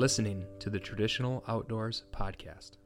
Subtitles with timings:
[0.00, 2.78] listening to the Traditional Outdoors Podcast.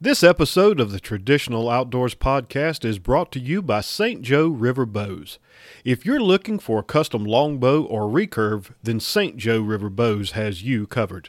[0.00, 4.22] This episode of the Traditional Outdoors Podcast is brought to you by St.
[4.22, 5.38] Joe River Bows.
[5.84, 9.36] If you're looking for a custom longbow or recurve, then St.
[9.36, 11.28] Joe River Bows has you covered.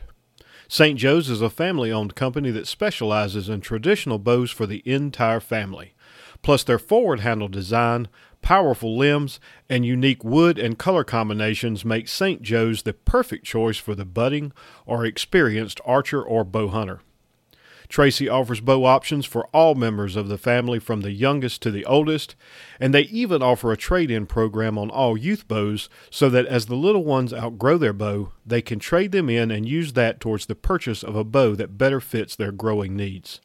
[0.70, 0.98] St.
[0.98, 5.94] Joe's is a family owned company that specializes in traditional bows for the entire family.
[6.41, 8.08] Plus, their forward handle design,
[8.44, 12.44] powerful limbs, and unique wood and color combinations make St.
[12.44, 14.52] Joe's the perfect choice for the budding
[14.86, 17.02] or experienced archer or bow hunter.
[17.90, 21.86] Tracy offers bow options for all members of the family from the youngest to the
[21.86, 22.36] oldest,
[22.80, 26.66] and they even offer a trade in program on all youth bows so that as
[26.66, 30.48] the little ones outgrow their bow, they can trade them in and use that towards
[30.48, 33.41] the purchase of a bow that better fits their growing needs.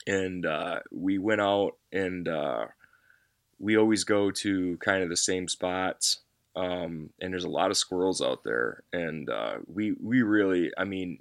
[0.07, 2.65] and uh, we went out and uh,
[3.59, 6.19] we always go to kind of the same spots.
[6.55, 10.83] Um, and there's a lot of squirrels out there, and uh, we we really, I
[10.83, 11.19] mean,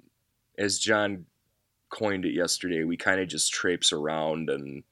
[0.57, 1.25] as John
[1.89, 4.83] coined it yesterday, we kind of just traipse around and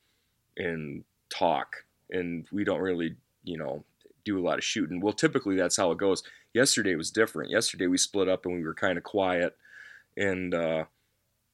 [0.56, 3.84] and talk, and we don't really, you know,
[4.24, 5.02] do a lot of shooting.
[5.02, 6.24] Well, typically that's how it goes.
[6.54, 7.52] Yesterday was different.
[7.52, 9.58] Yesterday we split up and we were kind of quiet,
[10.16, 10.86] and uh,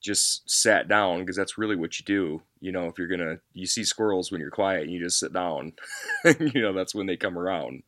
[0.06, 2.42] just sat down because that's really what you do.
[2.62, 5.34] You know, if you're gonna, you see squirrels when you're quiet, and you just sit
[5.34, 5.74] down.
[6.40, 7.84] you know, that's when they come around.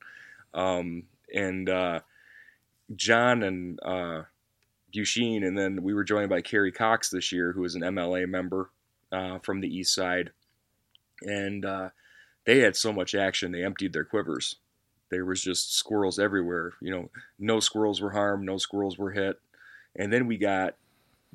[0.53, 2.00] Um, and uh,
[2.95, 4.23] John and uh,
[4.94, 8.28] Busheen, and then we were joined by Carrie Cox this year, who is an MLA
[8.28, 8.72] member
[9.11, 10.31] uh, from the East Side,
[11.22, 11.89] and uh,
[12.45, 14.55] they had so much action they emptied their quivers.
[15.11, 16.73] There was just squirrels everywhere.
[16.81, 19.39] You know, no squirrels were harmed, no squirrels were hit,
[19.95, 20.75] and then we got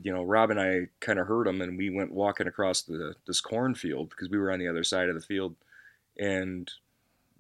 [0.00, 3.14] you know, Rob and I kind of heard them, and we went walking across the
[3.26, 5.54] this cornfield because we were on the other side of the field,
[6.18, 6.70] and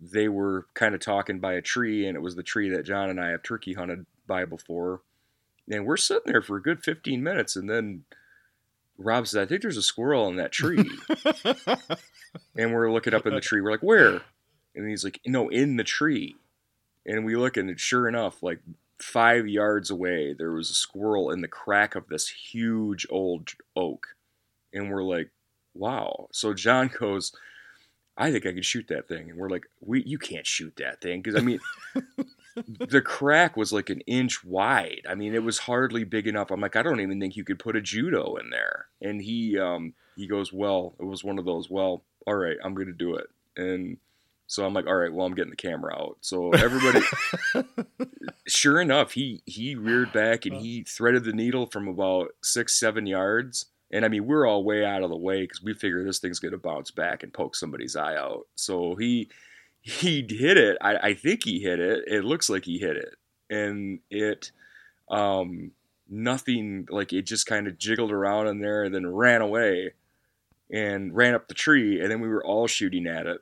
[0.00, 3.08] they were kind of talking by a tree, and it was the tree that John
[3.10, 5.02] and I have turkey hunted by before,
[5.70, 8.04] and we're sitting there for a good fifteen minutes, and then
[8.98, 10.90] Rob said, "I think there's a squirrel in that tree,"
[12.56, 13.60] and we're looking up in the tree.
[13.60, 14.20] We're like, "Where?"
[14.74, 16.36] And he's like, "No, in the tree."
[17.04, 18.60] And we look, and sure enough, like
[19.02, 24.08] five yards away, there was a squirrel in the crack of this huge old oak.
[24.72, 25.30] And we're like,
[25.74, 26.28] wow.
[26.32, 27.32] So John goes,
[28.16, 29.30] I think I could shoot that thing.
[29.30, 31.22] And we're like, we, you can't shoot that thing.
[31.22, 31.60] Because, I mean,
[32.78, 35.02] the crack was like an inch wide.
[35.08, 36.50] I mean, it was hardly big enough.
[36.50, 38.86] I'm like, I don't even think you could put a judo in there.
[39.00, 42.74] And he, um, he goes, well, it was one of those, well, all right, I'm
[42.74, 43.28] going to do it.
[43.56, 43.96] And
[44.52, 46.18] so I'm like, all right, well, I'm getting the camera out.
[46.20, 47.00] So everybody,
[48.46, 53.06] sure enough, he he reared back and he threaded the needle from about six, seven
[53.06, 53.64] yards.
[53.90, 56.38] And I mean, we're all way out of the way because we figure this thing's
[56.38, 58.46] gonna bounce back and poke somebody's eye out.
[58.54, 59.30] So he
[59.80, 60.76] he hit it.
[60.82, 62.04] I, I think he hit it.
[62.06, 63.14] It looks like he hit it,
[63.48, 64.52] and it
[65.08, 65.70] um
[66.10, 69.94] nothing like it just kind of jiggled around in there and then ran away
[70.70, 73.40] and ran up the tree, and then we were all shooting at it.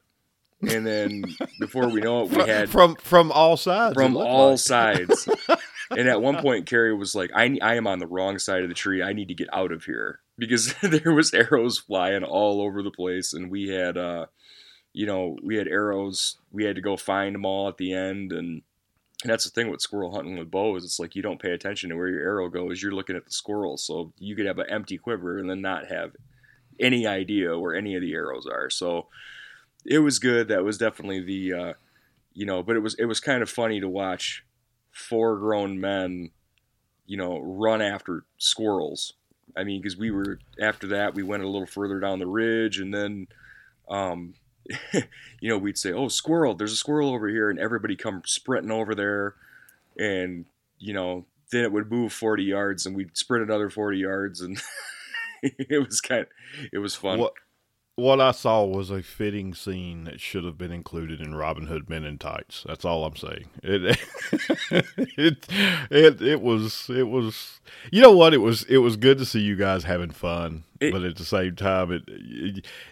[0.63, 1.25] And then
[1.59, 3.95] before we know it, we had from from all sides.
[3.95, 4.59] from all like.
[4.59, 5.29] sides.
[5.91, 8.69] and at one point, Carrie was like, I, I am on the wrong side of
[8.69, 9.03] the tree.
[9.03, 12.91] I need to get out of here because there was arrows flying all over the
[12.91, 13.33] place.
[13.33, 14.27] And we had, uh,
[14.93, 16.39] you know, we had arrows.
[16.53, 18.33] We had to go find them all at the end.
[18.33, 18.63] And,
[19.23, 21.53] and that's the thing with squirrel hunting with bow is it's like you don't pay
[21.53, 22.83] attention to where your arrow goes.
[22.83, 23.77] You're looking at the squirrel.
[23.77, 26.13] So you could have an empty quiver and then not have
[26.79, 28.71] any idea where any of the arrows are.
[28.71, 29.09] So
[29.85, 30.49] it was good.
[30.49, 31.73] That was definitely the, uh,
[32.35, 34.45] you know, but it was it was kind of funny to watch
[34.91, 36.31] four grown men,
[37.07, 39.15] you know, run after squirrels.
[39.57, 42.79] I mean, because we were after that, we went a little further down the ridge,
[42.79, 43.27] and then,
[43.89, 44.35] um,
[44.93, 46.55] you know, we'd say, "Oh, squirrel!
[46.55, 49.35] There's a squirrel over here," and everybody come sprinting over there,
[49.99, 50.45] and
[50.79, 54.61] you know, then it would move 40 yards, and we'd sprint another 40 yards, and
[55.43, 56.29] it was kind, of,
[56.73, 57.19] it was fun.
[57.19, 57.33] What
[58.01, 61.89] what I saw was a fitting scene that should have been included in Robin Hood
[61.89, 62.65] Men in Tights.
[62.67, 63.47] That's all I'm saying.
[63.63, 63.99] It
[65.17, 65.47] it
[65.91, 67.61] it it was it was
[67.91, 70.93] you know what it was it was good to see you guys having fun, It-
[70.93, 72.03] but at the same time it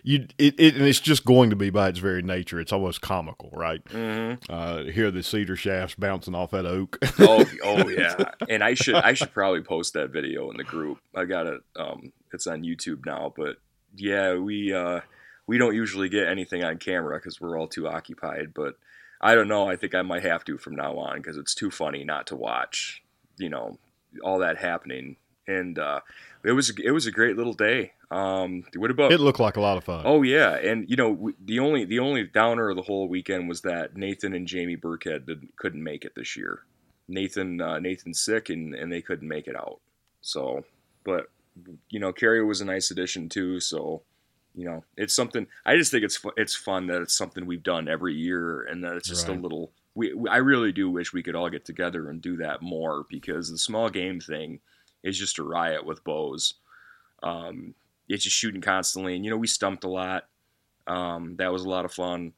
[0.03, 2.61] you it, it and it's just going to be by its very nature.
[2.61, 3.81] It's almost comical, right?
[3.91, 6.99] hmm Uh, hear the cedar shafts bouncing off that oak.
[7.19, 8.17] oh, oh yeah.
[8.49, 10.99] And I should I should probably post that video in the group.
[11.15, 11.61] I got it.
[11.77, 13.33] Um, it's on YouTube now.
[13.37, 13.57] But
[14.01, 15.01] yeah, we uh,
[15.47, 18.53] we don't usually get anything on camera because we're all too occupied.
[18.55, 18.77] But
[19.21, 19.69] I don't know.
[19.69, 22.37] I think I might have to from now on because it's too funny not to
[22.37, 23.03] watch.
[23.39, 23.79] You know,
[24.23, 25.17] all that happening.
[25.47, 26.01] And uh,
[26.45, 27.93] it was it was a great little day.
[28.11, 30.03] Um, what about it looked like a lot of fun.
[30.05, 33.63] Oh yeah, and you know the only the only downer of the whole weekend was
[33.63, 36.61] that Nathan and Jamie Burkhead didn't, couldn't make it this year.
[37.07, 39.81] Nathan uh, Nathan's sick and and they couldn't make it out.
[40.21, 40.65] So,
[41.05, 41.29] but
[41.91, 43.61] you know Carrie was a nice addition too.
[43.61, 44.03] So,
[44.55, 45.47] you know it's something.
[45.65, 48.97] I just think it's it's fun that it's something we've done every year and that
[48.97, 49.39] it's just Right.
[49.39, 49.73] a little.
[49.95, 53.51] We, I really do wish we could all get together and do that more because
[53.51, 54.61] the small game thing
[55.03, 56.55] is just a riot with bows.
[57.23, 57.75] Um,
[58.09, 60.29] it's just shooting constantly, and you know we stumped a lot.
[60.87, 62.33] Um, that was a lot of fun,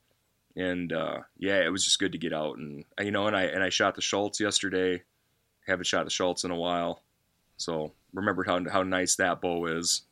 [0.56, 3.42] and uh, yeah, it was just good to get out and you know, and I
[3.42, 5.02] and I shot the Schultz yesterday.
[5.66, 7.02] Haven't shot the Schultz in a while,
[7.56, 10.02] so remembered how how nice that bow is.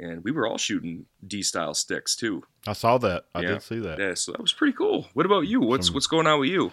[0.00, 2.42] And we were all shooting D style sticks too.
[2.66, 3.26] I saw that.
[3.34, 3.48] I Yeah.
[3.48, 3.98] did see that.
[4.00, 5.08] Yeah, so that was pretty cool.
[5.14, 5.60] What about you?
[5.60, 6.72] What's Some- what's going on with you?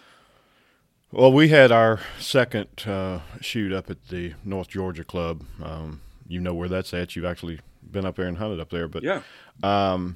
[1.12, 5.44] Well, we had our second uh, shoot up at the North Georgia Club.
[5.62, 7.16] Um, you know where that's at.
[7.16, 9.22] You've actually been up there and hunted up there, but Yeah,
[9.62, 10.16] um,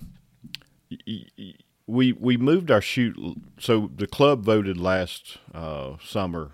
[0.89, 1.53] y- y-
[1.87, 3.15] we we moved our shoot.
[3.59, 6.51] So the club voted last uh, summer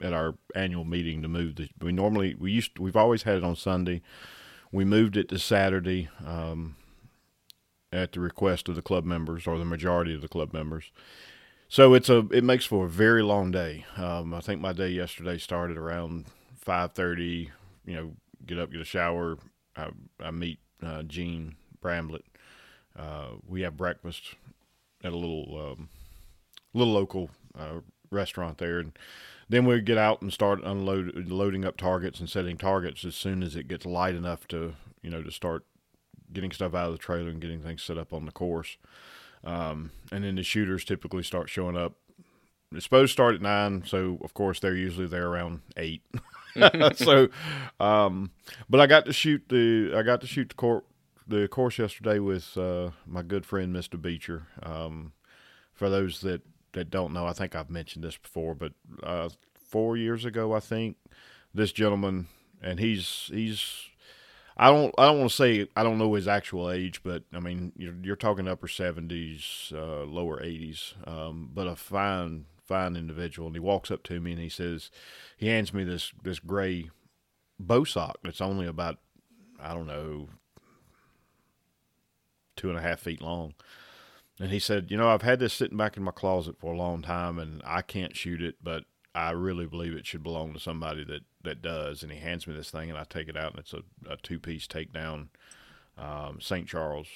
[0.00, 1.68] at our annual meeting to move the.
[1.80, 4.02] We normally we used we've always had it on Sunday.
[4.72, 6.76] We moved it to Saturday um,
[7.92, 10.90] at the request of the club members or the majority of the club members.
[11.68, 13.84] So it's a it makes for a very long day.
[13.96, 16.26] Um, I think my day yesterday started around
[16.56, 17.50] five thirty.
[17.84, 18.12] You know,
[18.44, 19.38] get up, get a shower.
[19.76, 22.24] I, I meet uh, Gene Bramlett.
[22.98, 24.34] Uh, we have breakfast
[25.04, 25.88] at a little um,
[26.72, 27.80] little local uh,
[28.10, 28.92] restaurant there, and
[29.48, 33.42] then we get out and start unload loading up targets and setting targets as soon
[33.42, 35.64] as it gets light enough to you know to start
[36.32, 38.76] getting stuff out of the trailer and getting things set up on the course.
[39.44, 41.94] Um, and then the shooters typically start showing up.
[42.72, 46.02] It's supposed to start at nine, so of course they're usually there around eight.
[46.96, 47.28] so,
[47.78, 48.32] um,
[48.68, 50.84] but I got to shoot the I got to shoot the court
[51.28, 54.00] the course yesterday with uh, my good friend Mr.
[54.00, 54.48] Beecher.
[54.62, 55.12] Um,
[55.72, 56.42] for those that
[56.76, 60.60] that don't know, I think I've mentioned this before, but uh, four years ago, I
[60.60, 60.96] think
[61.52, 62.28] this gentleman,
[62.62, 63.88] and he's he's
[64.56, 67.40] I don't I don't want to say I don't know his actual age, but I
[67.40, 73.48] mean you're, you're talking upper seventies, uh, lower eighties, um, but a fine fine individual.
[73.48, 74.90] And he walks up to me and he says,
[75.36, 76.90] he hands me this this gray
[77.58, 78.98] bow sock that's only about
[79.58, 80.28] I don't know
[82.54, 83.54] two and a half feet long.
[84.38, 86.76] And he said, you know, I've had this sitting back in my closet for a
[86.76, 90.60] long time, and I can't shoot it, but I really believe it should belong to
[90.60, 92.02] somebody that that does.
[92.02, 94.16] And he hands me this thing, and I take it out, and it's a, a
[94.18, 95.28] two piece takedown
[95.96, 96.68] um, St.
[96.68, 97.08] Charles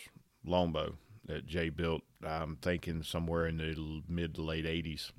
[0.45, 0.95] longbow
[1.27, 2.03] that Jay built.
[2.27, 5.13] I'm thinking somewhere in the mid to late '80s.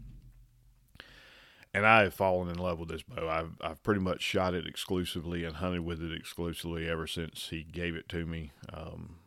[1.73, 3.29] And I have fallen in love with this bow.
[3.29, 7.63] I've I've pretty much shot it exclusively and hunted with it exclusively ever since he
[7.63, 8.51] gave it to me.
[8.73, 9.17] Um,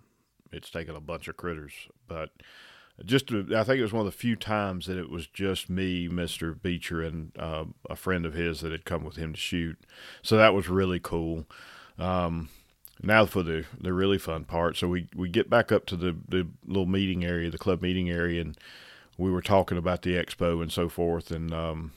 [0.54, 1.72] it's taken a bunch of critters,
[2.08, 2.30] but
[3.04, 5.68] just to, I think it was one of the few times that it was just
[5.68, 9.40] me, Mister Beecher, and uh, a friend of his that had come with him to
[9.40, 9.76] shoot.
[10.22, 11.44] So that was really cool.
[11.98, 12.50] Um,
[13.02, 14.76] now for the the really fun part.
[14.76, 18.10] So we we get back up to the the little meeting area, the club meeting
[18.10, 18.56] area, and
[19.18, 21.30] we were talking about the expo and so forth.
[21.30, 21.92] And um,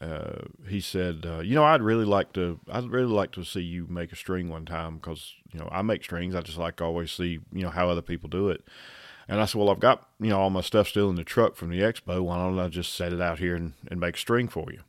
[0.00, 3.60] uh, he said, uh, you know, I'd really like to, I'd really like to see
[3.60, 6.34] you make a string one time because you know I make strings.
[6.34, 8.64] I just like to always see you know how other people do it.
[9.28, 11.54] And I said, well, I've got you know all my stuff still in the truck
[11.56, 12.22] from the expo.
[12.22, 14.80] Why don't I just set it out here and, and make a string for you?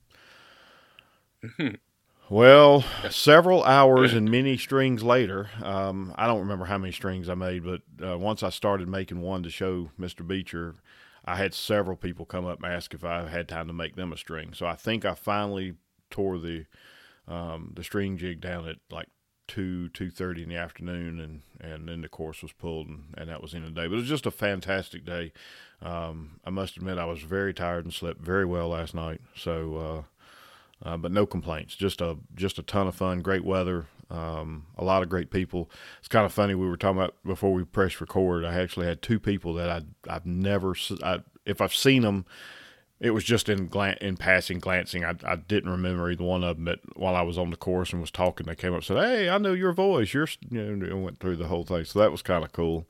[2.29, 7.35] Well, several hours and many strings later, um, I don't remember how many strings I
[7.35, 10.25] made, but uh, once I started making one to show Mr.
[10.25, 10.75] Beecher,
[11.23, 14.11] I had several people come up and ask if I had time to make them
[14.11, 14.53] a string.
[14.53, 15.75] So I think I finally
[16.09, 16.65] tore the
[17.27, 19.07] um, the string jig down at like
[19.47, 23.29] two two thirty in the afternoon, and and then the course was pulled, and, and
[23.29, 23.87] that was in the day.
[23.87, 25.31] But it was just a fantastic day.
[25.81, 29.21] Um, I must admit, I was very tired and slept very well last night.
[29.35, 29.75] So.
[29.77, 30.03] Uh,
[30.83, 31.75] uh, but no complaints.
[31.75, 35.71] Just a just a ton of fun, great weather, um, a lot of great people.
[35.99, 36.53] It's kind of funny.
[36.53, 38.43] We were talking about before we pressed record.
[38.43, 39.81] I actually had two people that I
[40.13, 42.25] I've never I, if I've seen them,
[42.99, 45.05] it was just in glan- in passing, glancing.
[45.05, 46.65] I, I didn't remember either one of them.
[46.65, 48.97] But while I was on the course and was talking, they came up and said,
[48.97, 50.13] "Hey, I know your voice.
[50.13, 51.85] You're," you know, went through the whole thing.
[51.85, 52.87] So that was kind of cool.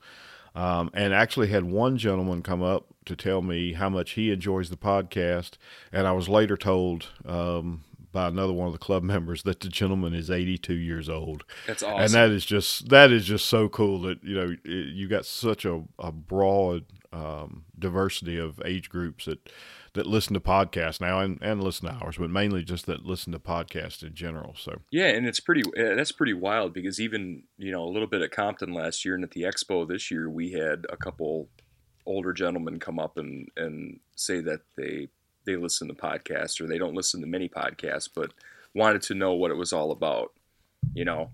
[0.54, 4.68] Um, and actually had one gentleman come up to tell me how much he enjoys
[4.68, 5.52] the podcast,
[5.92, 9.68] and I was later told um, by another one of the club members that the
[9.68, 11.44] gentleman is 82 years old.
[11.66, 12.00] That's awesome.
[12.00, 15.64] And that is just that is just so cool that you know you got such
[15.64, 19.50] a, a broad um, diversity of age groups that
[19.94, 23.30] that listen to podcasts now and, and listen to ours, but mainly just that listen
[23.32, 24.54] to podcasts in general.
[24.56, 28.08] So yeah, and it's pretty uh, that's pretty wild because even you know a little
[28.08, 31.48] bit at Compton last year and at the Expo this year we had a couple
[32.06, 35.08] older gentlemen come up and and say that they
[35.44, 38.32] they listen to podcasts or they don't listen to many podcasts, but
[38.74, 40.32] wanted to know what it was all about,
[40.94, 41.30] you know,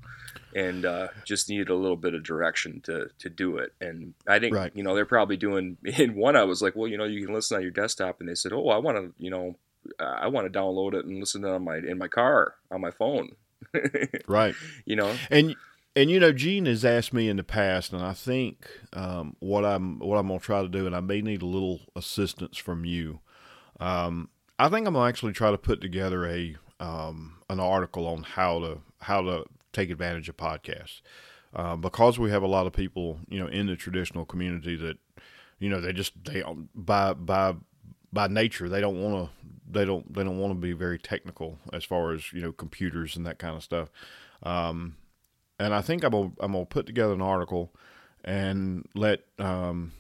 [0.55, 3.73] and uh, just needed a little bit of direction to to do it.
[3.81, 4.73] And I think Right.
[4.75, 5.77] you know they're probably doing.
[5.85, 8.29] In one, I was like, well, you know, you can listen on your desktop, and
[8.29, 9.57] they said, oh, I want to, you know,
[10.01, 12.81] I want to download it and listen to it on my in my car on
[12.81, 13.31] my phone.
[14.27, 14.55] right.
[14.85, 15.57] you know, And
[15.97, 19.65] and you know, Gene has asked me in the past, and I think um, what
[19.65, 22.85] I'm what I'm gonna try to do, and I may need a little assistance from
[22.85, 23.21] you.
[23.81, 28.23] Um, I think I'm gonna actually try to put together a um, an article on
[28.23, 31.01] how to how to take advantage of podcasts
[31.55, 34.99] uh, because we have a lot of people, you know, in the traditional community that
[35.59, 36.43] you know they just they
[36.75, 37.55] by by
[38.13, 41.59] by nature they don't want to they don't they don't want to be very technical
[41.73, 43.91] as far as you know computers and that kind of stuff.
[44.43, 44.97] Um,
[45.59, 47.73] and I think I'm gonna, I'm gonna put together an article
[48.25, 49.93] and let um,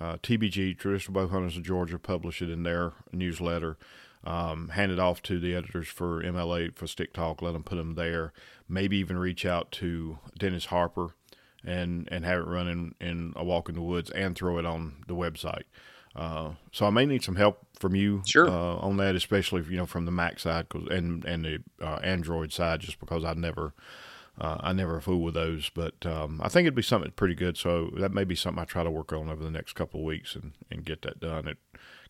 [0.00, 3.76] uh, TBG Traditional Bow Hunters of Georgia publish it in their newsletter.
[4.24, 7.40] Um, hand it off to the editors for MLA for Stick Talk.
[7.40, 8.32] Let them put them there.
[8.68, 11.14] Maybe even reach out to Dennis Harper
[11.64, 14.66] and and have it run in, in a walk in the woods and throw it
[14.66, 15.62] on the website.
[16.16, 18.48] Uh, so I may need some help from you Sure.
[18.48, 22.00] uh, on that, especially you know from the Mac side 'cause- and and the uh,
[22.02, 23.72] Android side, just because I never
[24.40, 25.70] uh, I never fool with those.
[25.70, 27.56] But um, I think it'd be something pretty good.
[27.56, 30.06] So that may be something I try to work on over the next couple of
[30.06, 31.48] weeks and, and get that done.
[31.48, 31.58] It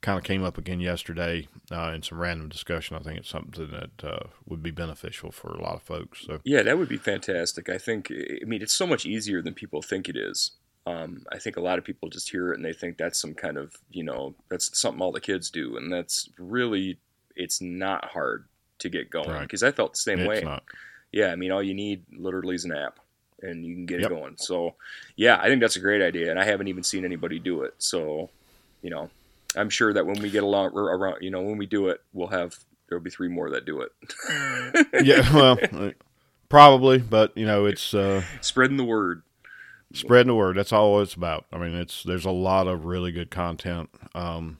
[0.01, 2.97] kind of came up again yesterday uh, in some random discussion.
[2.97, 6.25] I think it's something that uh, would be beneficial for a lot of folks.
[6.27, 7.69] So Yeah, that would be fantastic.
[7.69, 10.53] I think, I mean, it's so much easier than people think it is.
[10.87, 13.35] Um, I think a lot of people just hear it and they think that's some
[13.35, 15.77] kind of, you know, that's something all the kids do.
[15.77, 16.99] And that's really,
[17.37, 18.47] it's not hard
[18.79, 19.43] to get going Right.
[19.43, 20.41] because I felt the same it's way.
[20.43, 20.63] not.
[21.13, 22.99] Yeah, I mean, all you need literally is an app
[23.43, 24.11] and you can get Yep.
[24.11, 24.37] it going.
[24.37, 24.75] So,
[25.17, 26.31] yeah, I think that's a great idea.
[26.31, 27.75] And I haven't even seen anybody do it.
[27.79, 28.31] So,
[28.83, 29.09] you know,
[29.57, 32.29] I'm sure that when we get along, around, you know, when we do it, we'll
[32.29, 32.57] have,
[32.89, 33.93] there'll be three more that do it.
[35.05, 35.93] yeah, well,
[36.49, 39.23] probably, but you know, it's uh, Spreading the word.
[39.95, 40.57] spreading the word.
[40.57, 41.47] That's all it's about.
[41.53, 44.59] I mean, it's there's a lot of really good content um,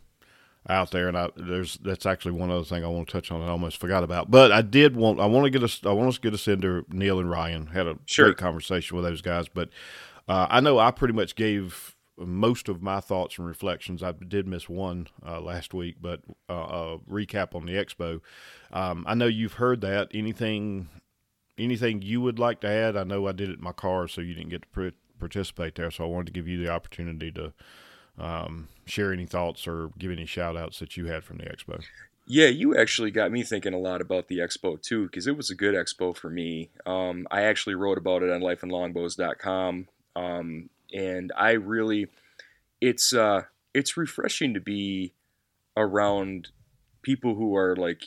[0.69, 3.41] out there, and I, there's that's actually one other thing I want to touch on.
[3.43, 6.09] I almost forgot about, but I did want I want to get us I want
[6.09, 7.69] us to get us into Neil and Ryan.
[7.69, 8.27] Had a Sure.
[8.27, 9.71] great conversation with those guys, but
[10.29, 14.03] uh, I know I pretty much gave most of my thoughts and reflections.
[14.03, 16.21] I did miss one uh, last week, but
[16.51, 18.21] uh, a recap on the expo.
[18.73, 20.09] Um, I know you've heard that.
[20.13, 20.89] Anything
[21.57, 22.97] anything you would like to add?
[22.97, 25.91] I know I did it in my car, so you didn't get to participate there.
[25.91, 27.53] So I wanted to give you the opportunity to
[28.19, 31.83] um, share any thoughts or give any shout outs that you had from the expo.
[32.31, 35.51] Yeah, you actually got me thinking a lot about the expo too, because it was
[35.51, 36.69] a good expo for me.
[36.85, 42.09] Um, I actually wrote about it on lifeandlongbows.com, um, and I really,
[42.83, 45.15] it's uh, it's refreshing to be
[45.77, 46.49] around
[47.01, 48.03] people who are like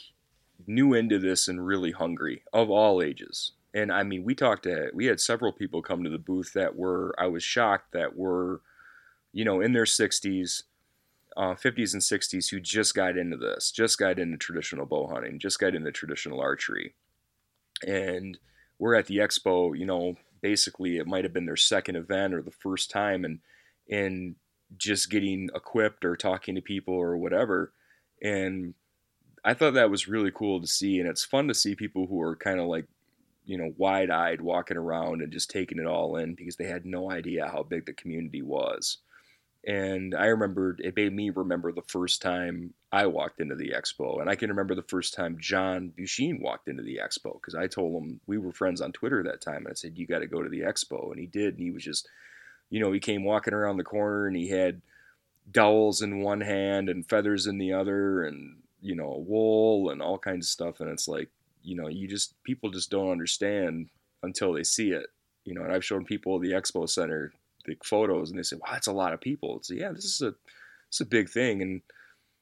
[0.68, 3.54] new into this and really hungry of all ages.
[3.74, 6.76] and I mean, we talked to we had several people come to the booth that
[6.76, 8.62] were I was shocked that were,
[9.34, 10.64] you know, in their 60s,
[11.38, 15.40] uh, 50s and 60s who just got into this, just got into traditional bow hunting,
[15.40, 16.96] just got into traditional archery,
[17.86, 18.38] and
[18.80, 19.78] we're at the expo.
[19.78, 23.40] You know, basically it might have been their second event or the first time, and
[23.90, 24.36] and
[24.78, 27.74] just getting equipped or talking to people or whatever,
[28.22, 28.74] and
[29.44, 32.22] I thought that was really cool to see, and it's fun to see people who
[32.22, 32.86] are kind of like,
[33.46, 36.86] you know, wide eyed walking around and just taking it all in because they had
[36.86, 38.98] no idea how big the community was.
[39.68, 44.20] And I remember it made me remember the first time I walked into the expo,
[44.20, 47.68] and I can remember the first time John Bushine walked into the expo because I
[47.68, 50.28] told him we were friends on Twitter that time, and I said you got to
[50.28, 52.10] go to the expo, and he did, and he was just,
[52.72, 54.82] you know, he came walking around the corner and he had
[55.52, 60.18] dowels in one hand and feathers in the other, and you know, wool and all
[60.18, 60.80] kinds of stuff.
[60.80, 61.30] And it's like,
[61.64, 63.90] you know, you just, people just don't understand
[64.24, 65.06] until they see it,
[65.46, 67.32] you know, and I've shown people the expo center,
[67.66, 69.58] the photos and they say, wow, that's a lot of people.
[69.58, 70.34] It's yeah, this is a,
[70.90, 71.62] it's a big thing.
[71.62, 71.82] And,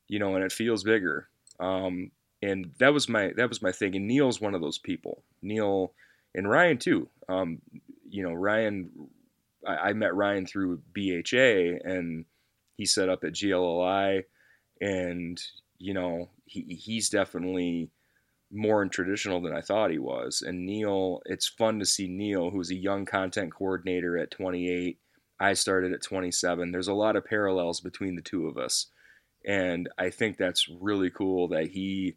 [0.07, 1.29] you know, and it feels bigger.
[1.59, 2.11] Um,
[2.41, 3.95] and that was my, that was my thing.
[3.95, 5.93] And Neil's one of those people, Neil
[6.33, 7.09] and Ryan too.
[7.27, 7.61] Um,
[8.09, 8.89] you know, Ryan,
[9.67, 12.25] I, I met Ryan through BHA and
[12.75, 14.23] he set up at GLLI
[14.81, 15.39] and
[15.79, 17.89] you know, he he's definitely
[18.51, 20.43] more in traditional than I thought he was.
[20.45, 24.97] And Neil, it's fun to see Neil, who's a young content coordinator at 28.
[25.39, 26.71] I started at 27.
[26.71, 28.87] There's a lot of parallels between the two of us.
[29.45, 32.15] And I think that's really cool that he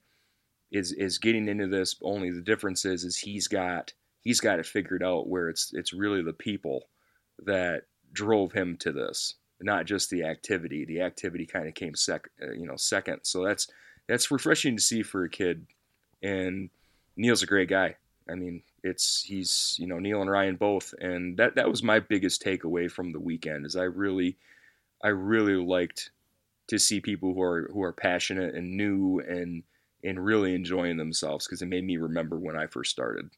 [0.71, 1.97] is is getting into this.
[2.03, 5.93] Only the difference is is he's got he's got it figured out where it's it's
[5.93, 6.89] really the people
[7.45, 10.85] that drove him to this not just the activity.
[10.85, 13.21] The activity kind of came sec, uh, you know, second.
[13.23, 13.69] So that's
[14.09, 15.67] that's refreshing to see for a kid.
[16.23, 16.71] And
[17.17, 17.97] Neil's a great guy.
[18.29, 22.01] I mean, it's he's you know Neil and Ryan both, and that that was my
[22.01, 23.67] biggest takeaway from the weekend.
[23.67, 24.37] Is I really,
[25.03, 26.11] I really liked
[26.69, 29.63] to see people who are who are passionate and new and
[30.05, 33.31] and really enjoying themselves because it made me remember when I first started.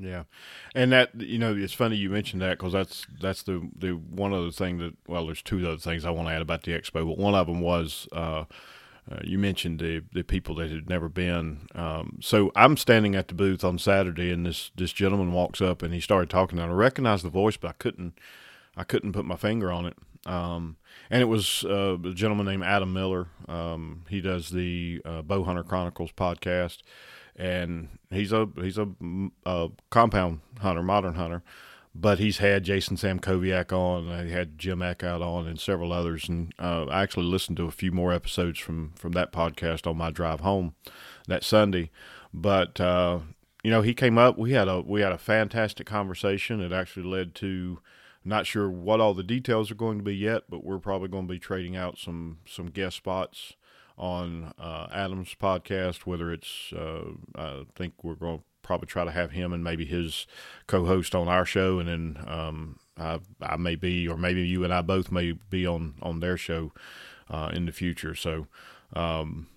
[0.00, 0.24] Yeah,
[0.74, 4.32] and that you know it's funny you mentioned that because that's that's the the one
[4.32, 7.06] other thing that well there's two other things I want to add about the expo,
[7.06, 8.44] but one of them was uh,
[9.10, 11.66] uh, you mentioned the the people that had never been.
[11.74, 15.82] Um, so I'm standing at the booth on Saturday, and this this gentleman walks up
[15.82, 18.18] and he started talking, and I recognized the voice, but I couldn't
[18.76, 19.96] I couldn't put my finger on it.
[20.24, 20.76] Um,
[21.10, 23.26] and it was uh, a gentleman named Adam Miller.
[23.48, 26.78] Um, he does the uh, Bowhunter Chronicles podcast
[27.36, 28.88] and he's a he's a,
[29.46, 31.42] a, compound hunter, modern hunter.
[31.94, 36.26] But he's had Jason Samkoviak on, he had Jim Eckhout on, and several others.
[36.26, 39.98] And uh, I actually listened to a few more episodes from from that podcast on
[39.98, 40.74] my drive home
[41.28, 41.90] that Sunday.
[42.32, 43.20] But uh,
[43.62, 44.38] you know, he came up.
[44.38, 46.60] We had a we had a fantastic conversation.
[46.60, 47.80] It actually led to
[48.24, 51.26] not sure what all the details are going to be yet, but we're probably going
[51.26, 53.54] to be trading out some some guest spots
[53.98, 57.04] on uh, Adam's podcast, whether it's, uh,
[57.36, 60.26] I think we're going to probably try to have him and maybe his
[60.66, 61.78] co host on our show.
[61.78, 65.66] And then um, I, I may be, or maybe you and I both may be
[65.66, 66.72] on, on their show
[67.30, 68.14] uh, in the future.
[68.14, 68.46] So,
[68.94, 69.48] um,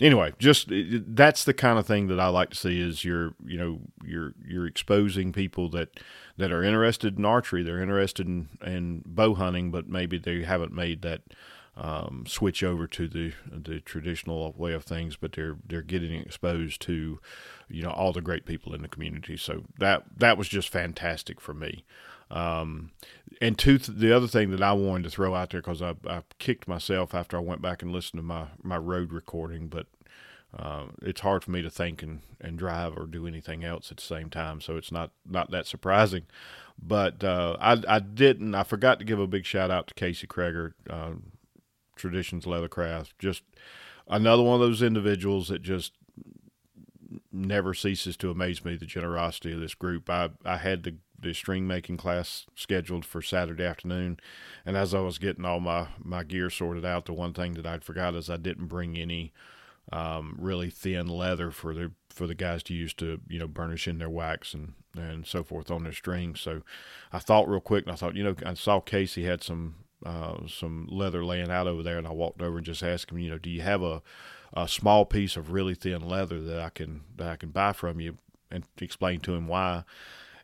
[0.00, 3.56] anyway, just that's the kind of thing that I like to see is you're you
[3.58, 6.00] know you're you're exposing people that
[6.36, 10.72] that are interested in archery, they're interested in, in bow hunting, but maybe they haven't
[10.72, 11.22] made that
[11.76, 16.80] um, switch over to the the traditional way of things, but they're they're getting exposed
[16.82, 17.18] to
[17.68, 19.36] you know all the great people in the community.
[19.36, 21.84] So that that was just fantastic for me.
[22.30, 22.92] Um,
[23.40, 25.94] and two, th- the other thing that I wanted to throw out there because I,
[26.06, 29.86] I kicked myself after I went back and listened to my my road recording, but
[30.56, 33.96] uh, it's hard for me to think and, and drive or do anything else at
[33.96, 36.22] the same time, so it's not not that surprising.
[36.80, 40.26] But uh, I I didn't I forgot to give a big shout out to Casey
[40.26, 40.72] Kreger.
[40.88, 41.14] Uh,
[41.96, 43.10] Traditions Leathercraft.
[43.18, 43.42] Just
[44.08, 45.92] another one of those individuals that just
[47.32, 50.08] never ceases to amaze me the generosity of this group.
[50.08, 54.18] I, I had the, the string making class scheduled for Saturday afternoon,
[54.64, 57.66] and as I was getting all my, my gear sorted out, the one thing that
[57.66, 59.32] I'd forgot is I didn't bring any
[59.92, 63.88] um, really thin leather for the for the guys to use to you know burnish
[63.88, 66.40] in their wax and and so forth on their strings.
[66.40, 66.62] So
[67.12, 70.46] I thought real quick, and I thought you know I saw Casey had some uh,
[70.46, 73.30] some leather laying out over there, and I walked over and just asked him, you
[73.30, 74.02] know, do you have a,
[74.52, 78.00] a small piece of really thin leather that I can that I can buy from
[78.00, 78.18] you,
[78.50, 79.84] and explain to him why.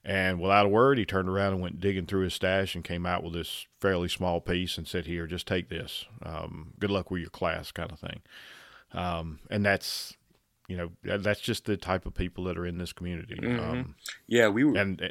[0.03, 3.05] And without a word, he turned around and went digging through his stash and came
[3.05, 6.07] out with this fairly small piece and said, "Here, just take this.
[6.23, 8.23] Um, good luck with your class," kind of thing.
[8.93, 10.17] Um, and that's
[10.69, 13.35] you know that's just the type of people that are in this community.
[13.37, 13.59] Mhm.
[13.61, 13.95] Um,
[14.27, 14.79] Yeah, we were.
[14.79, 15.09] and uh,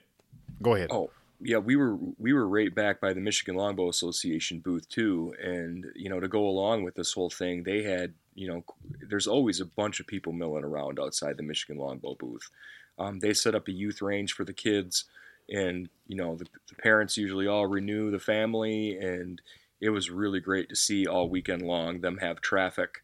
[0.62, 0.90] go ahead.
[0.92, 5.34] Oh, yeah, we were we were right back by the Michigan Longbow Association booth too,
[5.42, 8.64] and you know to go along with this whole thing, they had you know
[9.08, 12.50] there's always a bunch of people milling around outside the Michigan Longbow booth.
[12.98, 15.06] Um, they set up a youth range for the kids,
[15.50, 19.42] and you know the, the parents usually all renew the family, and
[19.80, 23.02] it was really great to see all weekend long them have traffic,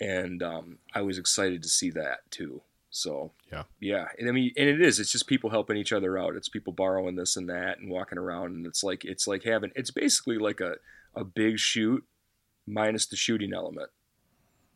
[0.00, 2.62] and um, I was excited to see that too.
[2.96, 3.64] So Yeah.
[3.78, 4.98] yeah, and I mean, and it is.
[4.98, 6.34] It's just people helping each other out.
[6.34, 9.70] It's people borrowing this and that and walking around, and it's like it's like having.
[9.76, 10.76] It's basically like a
[11.14, 12.04] a big shoot
[12.66, 13.90] minus the shooting element.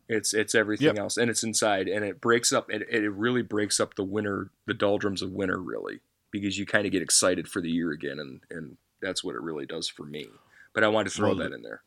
[0.09, 0.99] It's it's everything Yep.
[0.99, 2.71] else, and it's inside, and it breaks up.
[2.71, 6.85] It it really breaks up the winter, the doldrums of winter, really, because you kind
[6.85, 10.03] of get excited for the year again, and and that's what it really does for
[10.05, 10.27] me.
[10.75, 11.83] But I wanted to throw Well, that in there.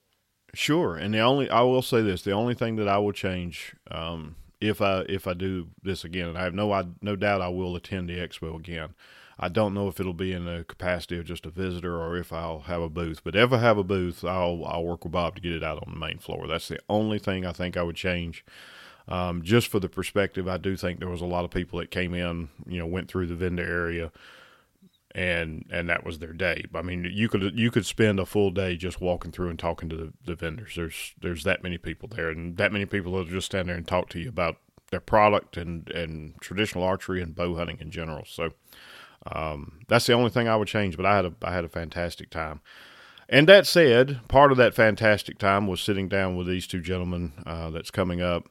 [0.55, 3.75] Sure, and the only I will say this: the only thing that I will change,
[3.91, 7.41] um, if I if I do this again, and I have no I, no doubt
[7.41, 8.93] I will attend the expo again.
[9.39, 12.31] I don't know if it'll be in the capacity of just a visitor or if
[12.31, 13.21] I'll have a booth.
[13.23, 15.83] But if I have a booth, I'll I'll work with Bob to get it out
[15.85, 16.47] on the main floor.
[16.47, 18.45] That's the only thing I think I would change.
[19.07, 21.91] Um, just for the perspective, I do think there was a lot of people that
[21.91, 24.11] came in, you know, went through the vendor area,
[25.15, 26.65] and and that was their day.
[26.73, 29.89] I mean, you could you could spend a full day just walking through and talking
[29.89, 30.73] to the, the vendors.
[30.75, 33.87] There's there's that many people there, and that many people will just stand there and
[33.87, 34.57] talk to you about
[34.91, 38.23] their product and and traditional archery and bow hunting in general.
[38.25, 38.51] So
[39.31, 40.97] um, that's the only thing I would change.
[40.97, 42.61] But I had a I had a fantastic time.
[43.29, 47.31] And that said, part of that fantastic time was sitting down with these two gentlemen
[47.45, 48.47] uh, that's coming up.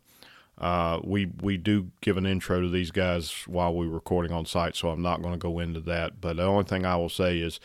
[0.63, 4.77] Uh, we we do give an intro to these guys while we're recording on site,
[4.77, 6.21] so I'm not going to go into that.
[6.21, 7.59] But the only thing I will say is,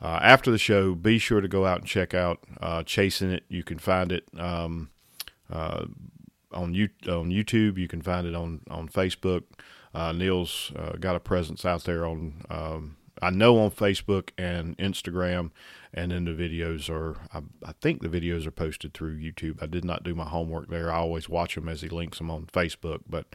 [0.00, 3.42] uh, after the show, be sure to go out and check out uh, Chasing It.
[3.48, 4.90] You can find it um,
[5.50, 5.86] uh,
[6.52, 7.76] on you on YouTube.
[7.76, 9.42] You can find it on on Facebook.
[9.92, 14.76] Uh, Neil's uh, got a presence out there on um, I know on Facebook and
[14.78, 15.50] Instagram,
[15.94, 19.62] and then the videos are I, I think the videos are posted through YouTube.
[19.62, 20.92] I did not do my homework there.
[20.92, 23.26] I always watch them as he links them on Facebook, but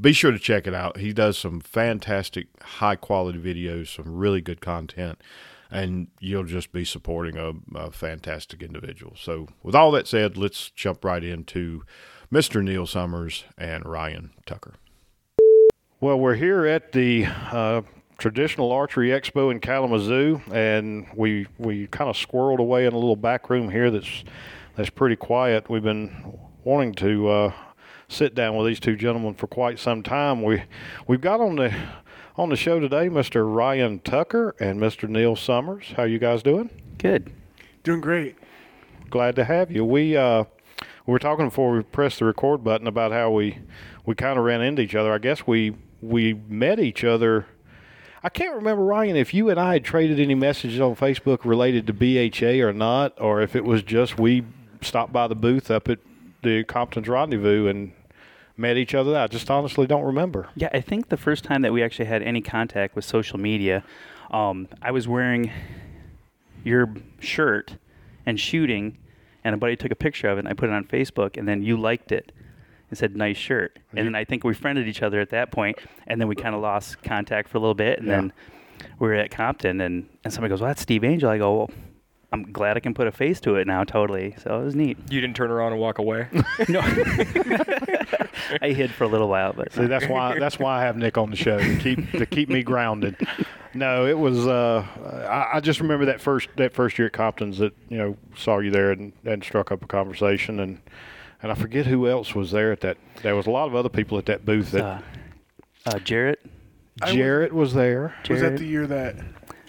[0.00, 0.98] be sure to check it out.
[0.98, 5.20] He does some fantastic, high quality videos, some really good content,
[5.70, 9.14] and you'll just be supporting a, a fantastic individual.
[9.16, 11.82] So, with all that said, let's jump right into
[12.32, 12.62] Mr.
[12.62, 14.74] Neil Summers and Ryan Tucker.
[16.00, 17.82] Well, we're here at the uh,
[18.20, 23.16] traditional archery expo in Kalamazoo, and we we kind of squirreled away in a little
[23.16, 24.24] back room here that's
[24.76, 25.68] that's pretty quiet.
[25.68, 27.52] We've been wanting to uh,
[28.08, 30.42] sit down with these two gentlemen for quite some time.
[30.42, 30.62] We
[31.06, 31.74] we've got on the
[32.36, 33.52] on the show today, Mr.
[33.52, 35.08] Ryan Tucker and Mr.
[35.08, 35.94] Neil Summers.
[35.96, 36.70] How you guys doing?
[36.98, 37.32] Good.
[37.82, 38.36] Doing great.
[39.08, 39.84] Glad to have you.
[39.84, 40.44] We uh,
[41.06, 43.58] we were talking before we pressed the record button about how we
[44.04, 45.10] we kind of ran into each other.
[45.10, 47.46] I guess we we met each other.
[48.22, 51.86] I can't remember Ryan if you and I had traded any messages on Facebook related
[51.86, 54.44] to BHA or not, or if it was just we
[54.82, 55.98] stopped by the booth up at
[56.42, 57.92] the Compton's Rendezvous and
[58.58, 59.16] met each other.
[59.16, 60.48] I just honestly don't remember.
[60.54, 63.82] Yeah, I think the first time that we actually had any contact with social media,
[64.30, 65.50] um, I was wearing
[66.62, 67.76] your shirt
[68.26, 68.98] and shooting,
[69.44, 71.48] and a buddy took a picture of it, and I put it on Facebook, and
[71.48, 72.32] then you liked it
[72.90, 73.78] and said nice shirt.
[73.96, 76.54] And then I think we friended each other at that point, and then we kind
[76.54, 78.16] of lost contact for a little bit, and Yeah.
[78.16, 78.32] then
[78.98, 81.30] we were at Compton, and, and somebody goes, well, that's Steve Angel.
[81.30, 81.70] I go, well,
[82.32, 84.34] I'm glad I can put a face to it now, totally.
[84.42, 84.96] So it was neat.
[85.10, 86.28] You didn't turn around and walk away.
[86.68, 86.80] No,
[88.62, 91.16] I hid for a little while, but See, that's why that's why I have Nick
[91.18, 93.16] on the show to keep to keep me grounded.
[93.74, 94.46] No, it was.
[94.46, 94.84] Uh,
[95.28, 98.58] I, I just remember that first that first year at Compton's that you know saw
[98.58, 100.80] you there and, and struck up a conversation and
[101.42, 102.96] and I forget who else was there at that.
[103.22, 104.72] There was a lot of other people at that booth.
[104.72, 105.00] That uh,
[105.86, 106.40] uh, Jarrett.
[107.02, 108.14] I was- Jarrett was there.
[108.28, 109.16] Was that the year that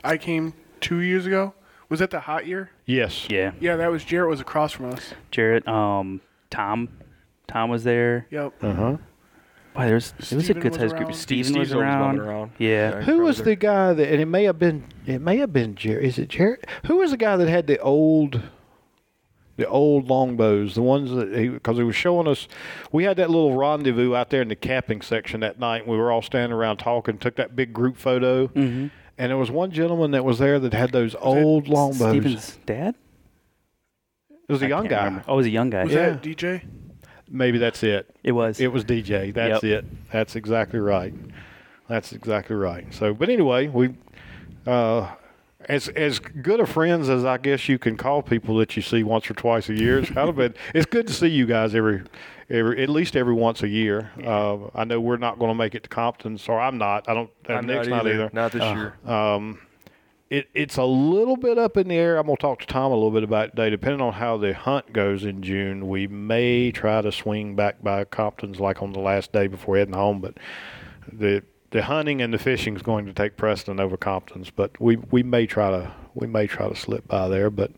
[0.04, 1.54] I came two years ago?
[1.90, 2.72] Was that the hot year?
[2.86, 3.28] Yes.
[3.30, 5.14] Yeah, Yeah, that was Jarrett was across from us.
[5.30, 5.68] Jarrett.
[5.68, 6.88] Um, Tom.
[7.48, 8.28] Tom was there.
[8.32, 8.64] Yep.
[8.64, 8.98] Uh huh.
[9.74, 11.08] Boy, there's it was a good sized group.
[11.10, 11.14] around.
[11.16, 12.16] Steven Steve's was always around.
[12.18, 12.52] bumming around.
[12.58, 13.02] Yeah.
[13.02, 14.10] Who was the guy that?
[14.12, 14.86] And it may have been.
[15.06, 16.04] It may have been Jarrett.
[16.06, 16.66] Is it Jarrett?
[16.88, 18.42] Who was the guy that had the old?
[19.58, 22.48] The old longbows, the ones that he, because he was showing us,
[22.92, 25.86] we had that little rendezvous out there in the camping section that night.
[25.88, 28.88] We were all standing around talking, took that big group photo, Mm-hmm.
[29.18, 32.10] and there was one gentleman that was there that had those old longbows.
[32.12, 32.96] Steven's dad.
[34.32, 35.06] it was a I young guy.
[35.06, 35.26] remember.
[35.28, 35.84] Oh, it was a young guy.
[35.84, 36.10] Was Yeah.
[36.12, 36.64] that DJ?
[37.30, 38.14] Maybe that's it.
[38.24, 38.60] It was.
[38.60, 39.32] It was DJ.
[39.34, 39.84] That's Yep.
[39.84, 39.86] it.
[40.12, 41.14] That's exactly right.
[41.88, 42.86] That's exactly right.
[42.94, 43.96] So, but anyway, we,
[44.66, 45.10] uh,
[45.70, 49.04] As as good of friends as I guess you can call people that you see
[49.04, 50.00] once or twice a year.
[50.00, 52.02] It's, kind of been, it's good to see you guys every
[52.50, 54.12] every at least every once a year.
[54.26, 57.08] Uh, I know we're not going to make it to Compton, so I'm not.
[57.08, 57.30] I don't.
[57.48, 58.30] I'm Nick's not either.
[58.34, 58.94] Not this Uh, year.
[60.30, 62.18] it, it's a little bit up in the air.
[62.18, 63.70] I'm going to talk to Tom a little bit about it today.
[63.70, 68.04] Depending on how the hunt goes in June, we may try to swing back by
[68.06, 70.22] Compton's like on the last day before heading home.
[70.22, 70.38] But
[71.12, 74.50] the the hunting and the fishing is going to take precedent over Compton's.
[74.50, 77.50] But we, we may try to we may try to slip by there.
[77.50, 77.72] But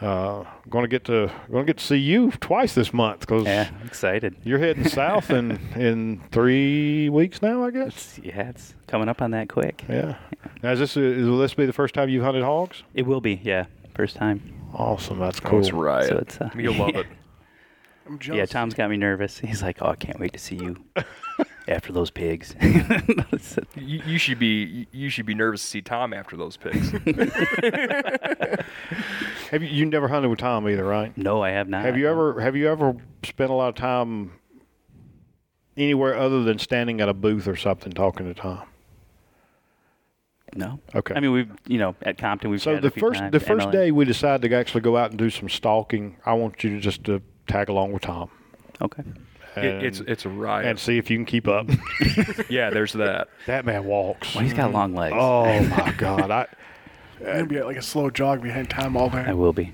[0.00, 3.44] uh, going to get to going to get to see you twice this month because
[3.44, 4.34] Yeah, I'm excited.
[4.42, 8.18] you're heading south in in three weeks now, I guess.
[8.18, 9.84] It's, yeah, it's coming up on that quick.
[9.88, 10.16] Yeah.
[10.62, 12.82] Now, is this is, will this be the first time you've hunted hogs?
[12.94, 14.42] It will be, yeah, first time.
[14.74, 15.18] Awesome.
[15.18, 15.60] That's cool.
[15.60, 16.08] it's a riot.
[16.08, 17.06] So it's, uh, You'll love it.
[18.06, 18.38] I'm jealous.
[18.38, 19.38] Yeah, Tom's got me nervous.
[19.38, 20.76] He's like, "Oh, I can't wait to see you
[21.72, 22.54] after those pigs."
[23.76, 26.90] You, you should be you should be nervous to see Tom after those pigs.
[29.50, 31.16] Have you, you never hunted with Tom either, right?
[31.16, 31.84] no, I have not.
[31.84, 34.32] Have you ever have you ever spent a lot of time
[35.76, 38.62] anywhere other than standing at a booth or something talking to Tom?
[40.54, 40.80] No.
[40.94, 41.14] Okay.
[41.14, 42.62] I mean, we've you know at Compton we've.
[42.62, 43.72] So chatted the a few first times, the first MLA.
[43.72, 46.16] day we decided to actually go out and do some stalking.
[46.24, 48.30] I want you to just to tag along with Tom
[48.80, 49.02] Okay.
[49.56, 50.66] And, It, it's it's a riot.
[50.66, 51.68] and see if you can keep up.
[52.48, 53.28] yeah, there's that.
[53.46, 54.34] that man walks.
[54.34, 55.16] Well, he's got long legs.
[55.18, 56.30] Oh my God!
[56.30, 56.46] I
[57.20, 59.24] I'm gonna be like a slow jog behind Tom all day.
[59.26, 59.72] I will be.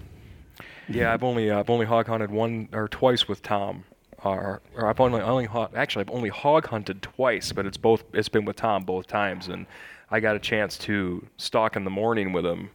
[0.89, 3.85] Yeah, I've only uh, I've only hog hunted one or twice with Tom.
[4.25, 8.03] Or, or I've only only hog, actually I've only hog hunted twice, but it's both
[8.13, 9.65] it's been with Tom both times, and
[10.11, 12.71] I got a chance to stalk in the morning with him,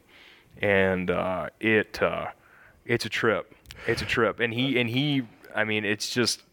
[0.62, 2.28] and uh, it uh,
[2.86, 3.54] it's a trip.
[3.88, 6.44] It's a trip, and he and he I mean it's just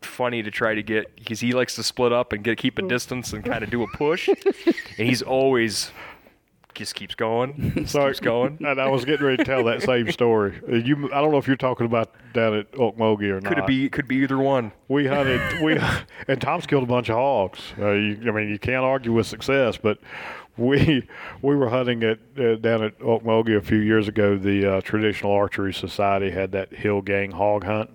[0.00, 2.82] funny to try to get because he likes to split up and get keep a
[2.82, 5.90] distance and kind of do a push, and he's always
[6.76, 8.12] just keeps going, just Sorry.
[8.12, 8.58] keeps going.
[8.64, 10.60] and I was getting ready to tell that same story.
[10.68, 13.48] You, I don't know if you're talking about down at Ocmulgee or not.
[13.48, 13.88] Could it be?
[13.88, 14.72] Could be either one.
[14.88, 15.40] We hunted.
[15.62, 15.78] We
[16.28, 17.60] and Tom's killed a bunch of hogs.
[17.78, 19.98] Uh, you, I mean, you can't argue with success, but
[20.56, 21.08] we
[21.42, 24.36] we were hunting at uh, down at Ocmulgee a few years ago.
[24.36, 27.90] The uh, Traditional Archery Society had that Hill Gang hog hunt,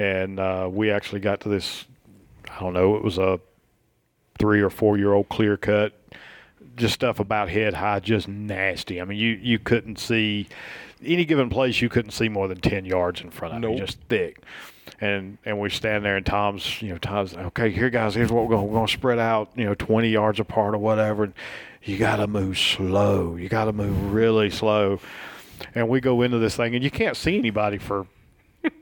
[0.00, 1.84] and uh, we actually got to this.
[2.50, 2.96] I don't know.
[2.96, 3.38] It was a
[4.38, 5.92] three or four year old clear cut.
[6.76, 9.00] Just stuff about head high, just nasty.
[9.00, 10.48] I mean, you you couldn't see
[11.04, 11.80] any given place.
[11.82, 13.78] You couldn't see more than ten yards in front of you, Nope.
[13.78, 14.42] just thick.
[15.00, 17.70] And and we stand there, and Tom's, you know, Tom's okay.
[17.70, 18.66] Here, guys, here's what we're going.
[18.68, 21.24] We're going to spread out, you know, twenty yards apart or whatever.
[21.24, 21.34] And
[21.82, 23.36] you got to move slow.
[23.36, 25.00] You got to move really slow.
[25.74, 28.06] And we go into this thing, and you can't see anybody for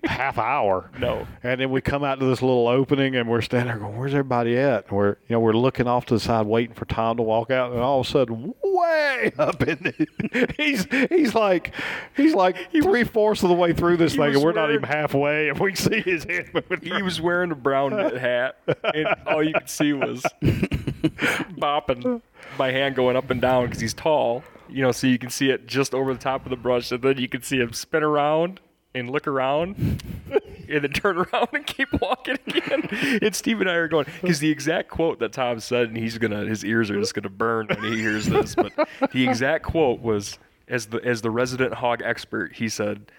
[0.04, 0.90] half hour.
[0.98, 1.26] No.
[1.42, 4.12] And then we come out to this little opening, and we're standing there going, "Where's
[4.12, 7.16] everybody at?" And we're, you know, we're looking off to the side, waiting for Tom
[7.18, 11.74] to walk out, and all of a sudden, way up in the, he's he's like
[12.16, 15.48] he's like three fourths of the way through this thing, and we're not even halfway,
[15.48, 16.80] and we see his head moving.
[16.80, 18.58] He was wearing a brown knit hat,
[18.94, 22.20] and all you could see was bopping
[22.58, 24.42] my hand going up and down because he's tall.
[24.70, 27.02] You know, so you can see it just over the top of the brush, and
[27.02, 28.60] then you can see him spin around
[28.98, 29.76] and look around,
[30.68, 32.88] and then turn around and keep walking again.
[33.22, 36.18] And Steve and I are going because the exact quote that Tom said, and he's
[36.18, 38.54] gonna his ears are just gonna burn when he hears this.
[38.54, 38.72] But
[39.12, 43.10] the exact quote was, as the as the resident hog expert, he said.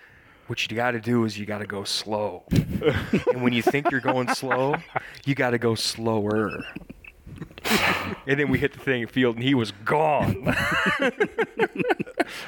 [0.48, 2.42] What you got to do is you got to go slow.
[2.50, 4.78] and when you think you're going slow,
[5.24, 6.66] you got to go slower.
[8.28, 10.56] And then we hit the thing field, and he was gone.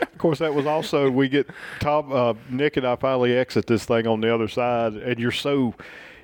[0.01, 1.47] Of course, that was also we get
[1.79, 5.31] Tom, uh, Nick, and I finally exit this thing on the other side, and you're
[5.31, 5.73] so.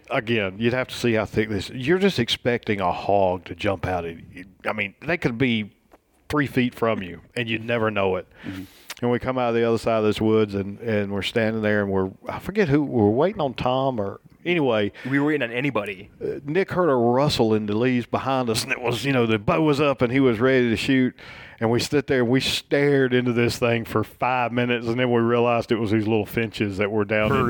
[0.09, 1.69] Again, you'd have to see how thick this.
[1.71, 4.05] You're just expecting a hog to jump out.
[4.05, 4.45] You.
[4.65, 5.73] I mean, they could be
[6.29, 8.27] three feet from you, and you'd never know it.
[9.01, 11.61] And we come out of the other side of this woods, and, and we're standing
[11.61, 14.91] there, and we're I forget who we're waiting on Tom or anyway.
[15.09, 16.09] we were waiting on anybody.
[16.45, 19.37] Nick heard a rustle in the leaves behind us, and it was, you know, the
[19.37, 21.15] bow was up and he was ready to shoot.
[21.59, 25.11] And we stood there and we stared into this thing for five minutes, and then
[25.11, 27.47] we realized it was these little finches that were down in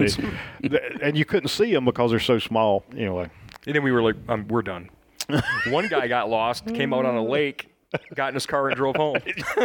[0.69, 2.83] the, and you couldn't see them because they're so small.
[2.91, 3.29] Anyway,
[3.65, 4.89] And then we were like, um, we're done.
[5.67, 7.69] One guy got lost, came out on a lake,
[8.15, 9.17] got in his car, and drove home.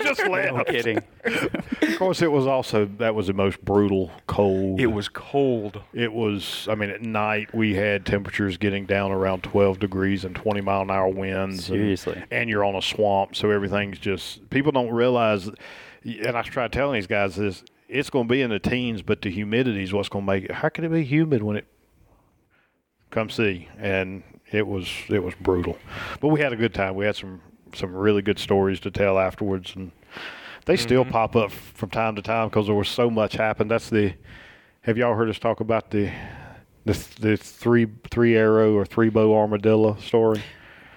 [0.00, 1.02] just No kidding.
[1.24, 4.80] Of course, it was also that was the most brutal cold.
[4.80, 5.80] It was cold.
[5.92, 6.66] It was.
[6.70, 10.82] I mean, at night we had temperatures getting down around 12 degrees and 20 mile
[10.82, 11.70] an hour winds.
[11.70, 12.22] and- Seriously.
[12.30, 14.48] and you're on a swamp, so everything's just.
[14.50, 15.48] People don't realize,
[16.04, 19.22] and I try telling these guys this: it's going to be in the teens, but
[19.22, 20.50] the humidity is what's going to make it.
[20.50, 21.66] How can it be humid when it?
[23.10, 25.78] Come see, and it was it was brutal,
[26.20, 26.94] but we had a good time.
[26.96, 27.40] We had some
[27.76, 29.92] some really good stories to tell afterwards, and
[30.66, 33.70] they still pop up from time to time because there was so much happened.
[33.70, 34.14] That's the.
[34.82, 36.10] Have y'all heard us talk about the
[36.84, 40.42] the the three three arrow or three bow armadillo story?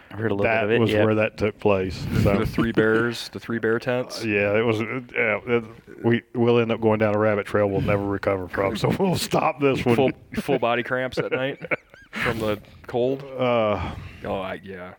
[0.10, 0.80] I've heard a little That bit of it.
[0.80, 1.04] was yeah.
[1.04, 2.06] where that took place.
[2.24, 4.24] So the three bears, the three bear tents.
[4.26, 4.80] yeah, it was.
[4.80, 5.64] Yeah, it,
[6.04, 8.76] we we'll end up going down a rabbit trail we'll never recover from.
[8.78, 9.96] So we'll stop this one.
[9.96, 10.12] Full
[10.42, 11.62] full body cramps at night
[12.12, 13.24] from the cold.
[13.38, 14.96] Uh, Oh, I, yeah.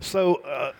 [0.00, 0.72] so uh,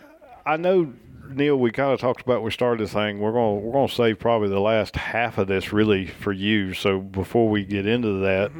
[0.46, 0.92] I know
[1.28, 1.56] Neil.
[1.56, 3.18] We kind of talked about we started this thing.
[3.18, 6.72] We're gonna we're gonna save probably the last half of this really for you.
[6.72, 8.52] So before we get into that,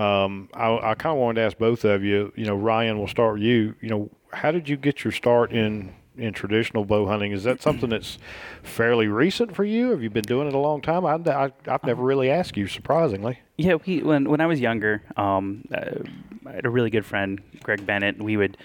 [0.00, 2.32] um, I, I kind of wanted to ask both of you.
[2.36, 3.74] You know, Ryan, we'll start with you.
[3.80, 7.32] You know, how did you get your start in in traditional bow hunting?
[7.32, 8.18] Is that something that's
[8.62, 9.90] fairly recent for you?
[9.90, 11.04] Have you been doing it a long time?
[11.04, 13.40] I, I, I've never really asked you, surprisingly.
[13.56, 15.98] Yeah, we when when I was younger, um, uh,
[16.46, 18.16] I had a really good friend, Greg Bennett.
[18.16, 18.56] and We would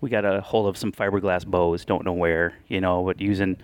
[0.00, 1.84] we got a hold of some fiberglass bows.
[1.84, 3.56] Don't know where, you know, but using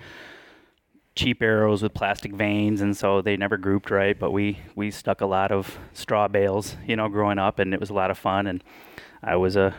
[1.14, 4.18] cheap arrows with plastic vanes and so they never grouped right.
[4.18, 7.80] But we we stuck a lot of straw bales, you know, growing up, and it
[7.80, 8.46] was a lot of fun.
[8.46, 8.64] And
[9.22, 9.74] I was a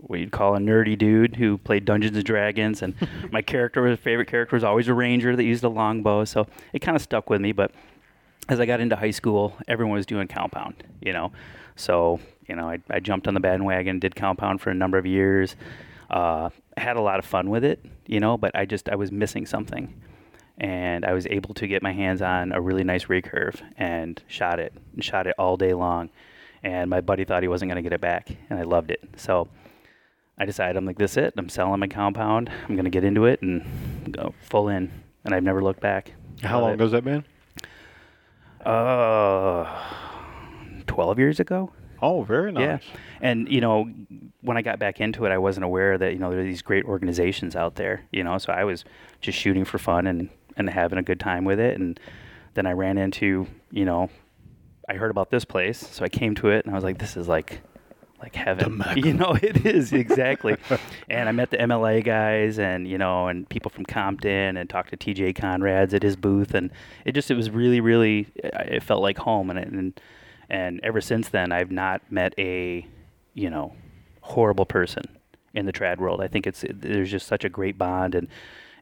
[0.00, 2.94] what you'd call a nerdy dude who played Dungeons and Dragons, and
[3.32, 6.24] my character, was favorite character, was always a ranger that used a longbow.
[6.24, 7.72] So it kind of stuck with me, but
[8.48, 11.32] as I got into high school, everyone was doing compound, you know.
[11.78, 15.06] So, you know, I, I jumped on the bandwagon, did compound for a number of
[15.06, 15.54] years,
[16.10, 19.12] uh, had a lot of fun with it, you know, but I just, I was
[19.12, 19.94] missing something.
[20.60, 24.58] And I was able to get my hands on a really nice recurve and shot
[24.58, 26.10] it, and shot it all day long.
[26.64, 29.08] And my buddy thought he wasn't going to get it back, and I loved it.
[29.16, 29.46] So
[30.36, 31.34] I decided, I'm like, this is it.
[31.36, 32.50] I'm selling my compound.
[32.68, 34.90] I'm going to get into it and go full in.
[35.24, 36.12] And I've never looked back.
[36.42, 36.80] How long it.
[36.80, 37.24] has that been?
[38.66, 39.82] Uh,
[40.88, 41.70] 12 years ago.
[42.00, 42.82] Oh, very nice.
[42.82, 42.98] Yeah.
[43.20, 43.90] And, you know,
[44.40, 46.62] when I got back into it, I wasn't aware that, you know, there are these
[46.62, 48.84] great organizations out there, you know, so I was
[49.20, 51.78] just shooting for fun and, and having a good time with it.
[51.78, 51.98] And
[52.54, 54.10] then I ran into, you know,
[54.88, 55.78] I heard about this place.
[55.78, 57.60] So I came to it and I was like, this is like,
[58.20, 58.82] like heaven.
[58.96, 60.56] You know, it is exactly.
[61.10, 64.90] and I met the MLA guys and, you know, and people from Compton and talked
[64.90, 66.54] to TJ Conrads at his booth.
[66.54, 66.70] And
[67.04, 69.50] it just, it was really, really, it felt like home.
[69.50, 70.00] And, and,
[70.48, 72.86] and ever since then, I've not met a,
[73.34, 73.74] you know,
[74.20, 75.04] horrible person
[75.54, 76.20] in the trad world.
[76.20, 78.14] I think it's, there's just such a great bond.
[78.14, 78.28] And,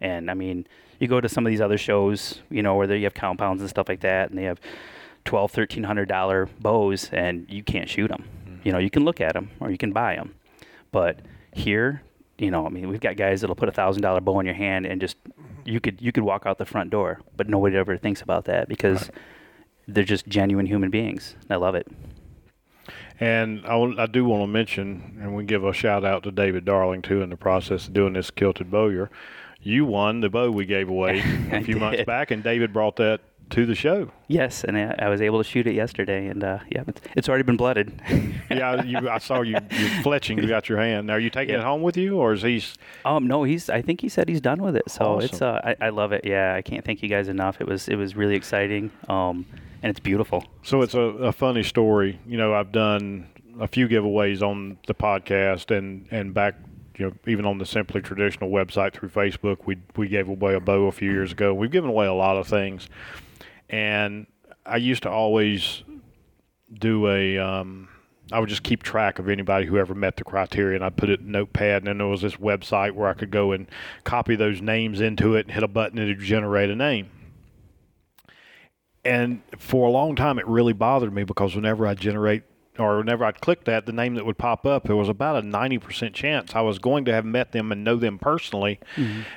[0.00, 0.66] and I mean,
[0.98, 3.60] you go to some of these other shows, you know, where they, you have compounds
[3.62, 4.60] and stuff like that, and they have
[5.24, 8.24] twelve, thirteen hundred dollar bows, and you can't shoot them.
[8.44, 8.60] Mm-hmm.
[8.64, 10.34] You know, you can look at them or you can buy them,
[10.92, 11.20] but
[11.52, 12.02] here,
[12.38, 14.54] you know, I mean, we've got guys that'll put a thousand dollar bow in your
[14.54, 15.68] hand and just mm-hmm.
[15.68, 18.68] you could you could walk out the front door, but nobody ever thinks about that
[18.68, 19.10] because
[19.86, 21.36] they're just genuine human beings.
[21.50, 21.86] I love it.
[23.18, 26.30] And I, will- I do want to mention, and we give a shout out to
[26.30, 29.10] David Darling too in the process of doing this kilted bowyer.
[29.60, 31.20] You won the bow we gave away
[31.52, 34.10] a few months back, and David brought that to the show.
[34.28, 37.28] Yes, and I, I was able to shoot it yesterday, and uh, yeah, it's, it's
[37.28, 38.00] already been blooded.
[38.48, 39.58] Yeah, you, I saw you, you
[40.04, 40.40] fletching.
[40.40, 41.08] You got your hand.
[41.08, 41.60] Now, are you taking Yeah.
[41.62, 42.62] it home with you, or is he?
[43.04, 43.68] Um, no, he's.
[43.68, 44.88] I think he said he's done with it.
[44.88, 45.42] So it's.
[45.42, 46.24] Uh, I, I love it.
[46.24, 47.60] Yeah, I can't thank you guys enough.
[47.60, 47.88] It was.
[47.88, 48.92] It was really exciting.
[49.08, 49.44] Um,
[49.82, 50.44] and it's beautiful.
[50.62, 52.20] So it's a, a funny story.
[52.24, 53.26] You know, I've done
[53.60, 56.54] a few giveaways on the podcast and, and back,
[56.98, 60.60] you know, even on the Simply Traditional website through Facebook, we we gave away a
[60.60, 61.52] bow a few years ago.
[61.52, 62.88] We've given away a lot of things,
[63.68, 64.26] and
[64.64, 65.82] I used to always
[66.72, 67.38] do a.
[67.38, 67.88] Um,
[68.32, 71.10] I would just keep track of anybody who ever met the criteria, and I'd put
[71.10, 71.82] it in Notepad.
[71.82, 73.68] And then there was this website where I could go and
[74.02, 77.10] copy those names into it and hit a button would generate a name
[79.06, 82.42] and for a long time it really bothered me because whenever I generate
[82.78, 85.46] or whenever I'd click that, the name that would pop up, there was about a
[85.46, 88.80] 90% chance I was going to have met them and know them personally.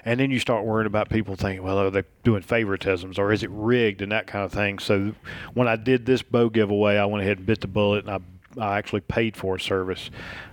[0.06, 3.43] And then you start worrying about people thinking, well, are they doing favoritisms or is
[3.43, 4.80] it rigged and that kind of thing.
[4.80, 5.13] So
[5.54, 8.23] when I did this bow giveaway, I went ahead and bit the bullet and
[8.58, 10.10] I, I actually paid for a service,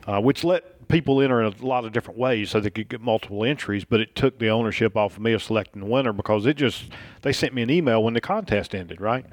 [0.06, 3.00] uh, which let people enter in a lot of different ways so they could get
[3.00, 6.46] multiple entries, but it took the ownership off of me of selecting the winner because
[6.46, 6.84] it just,
[7.22, 9.26] they sent me an email when the contest ended, right?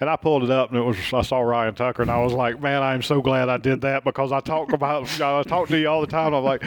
[0.00, 2.32] And I pulled it up, and it was I saw Ryan Tucker, and I was
[2.32, 5.68] like, "Man, I am so glad I did that because I talk about I talk
[5.68, 6.32] to you all the time.
[6.32, 6.64] I'm like,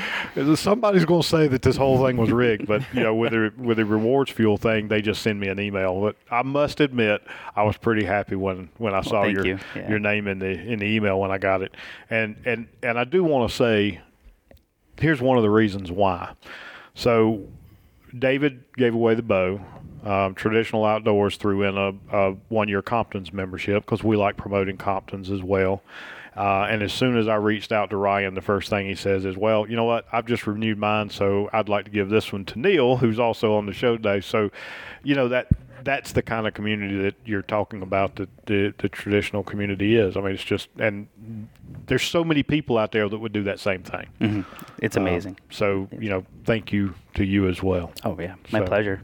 [0.55, 3.51] somebody's going to say that this whole thing was rigged, but you know, with the
[3.57, 5.99] with the rewards fuel thing, they just send me an email.
[5.99, 7.23] But I must admit,
[7.55, 9.59] I was pretty happy when when I saw thank your you.
[9.75, 9.89] Yeah.
[9.89, 11.73] your name in the in the email when I got it,
[12.11, 13.99] and and and I do want to say,
[14.99, 16.33] here's one of the reasons why.
[16.93, 17.41] So
[18.17, 19.59] David gave away the bow.
[20.03, 24.77] Um, traditional outdoors threw in a, a one year Compton's membership because we like promoting
[24.77, 25.81] Compton's as well.
[26.35, 29.23] Uh, and as soon as I reached out to Ryan, the first thing he says
[29.23, 30.05] is, "Well, you know what?
[30.11, 33.53] I've just renewed mine, so I'd like to give this one to Neil, who's also
[33.53, 34.49] on the show today." So,
[35.03, 35.47] you know that
[35.83, 40.17] that's the kind of community that you're talking about that the, the traditional community is.
[40.17, 41.07] I mean, it's just and
[41.85, 44.07] there's so many people out there that would do that same thing.
[44.19, 44.41] hmm
[44.79, 45.37] It's amazing.
[45.51, 47.91] So, you know, thank you to you as well.
[48.03, 49.01] oh yeah, my so- pleasure.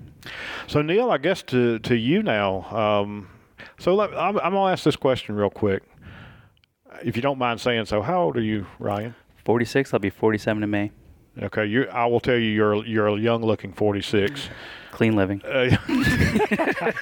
[0.68, 2.64] So Neil, I guess to to you now.
[2.72, 3.30] Um,
[3.78, 5.84] so let, I'm, I'm gonna ask this question real quick,
[7.04, 8.02] if you don't mind saying so.
[8.02, 9.16] How old are you, Ryan?
[9.46, 9.94] 46.
[9.94, 10.92] I'll be 47 in May.
[11.42, 11.88] Okay, you.
[11.88, 14.50] I will tell you, you're you're a young looking 46.
[14.92, 15.42] Clean living.
[15.46, 15.78] Uh,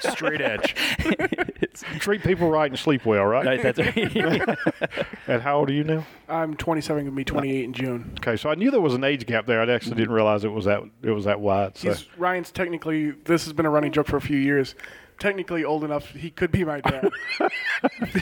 [0.12, 0.74] Straight edge.
[1.98, 3.46] treat people right and sleep well, right?
[3.46, 4.58] Right, that's right.
[5.26, 6.06] And how old are you now?
[6.28, 8.12] I'm 27, gonna be 28 in June.
[8.20, 9.60] Okay, so I knew there was an age gap there.
[9.60, 11.76] I actually didn't realize it was that it was that wide.
[11.76, 11.88] So.
[11.88, 13.10] He's Ryan's technically.
[13.10, 14.74] This has been a running joke for a few years.
[15.18, 17.10] Technically old enough, he could be my dad.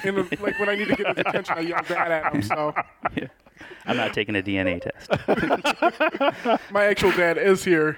[0.03, 2.43] and like when I need to get his attention, I yell dad at him.
[2.43, 2.75] So
[3.85, 5.11] I'm not taking a DNA test.
[6.73, 7.97] my actual dad is here,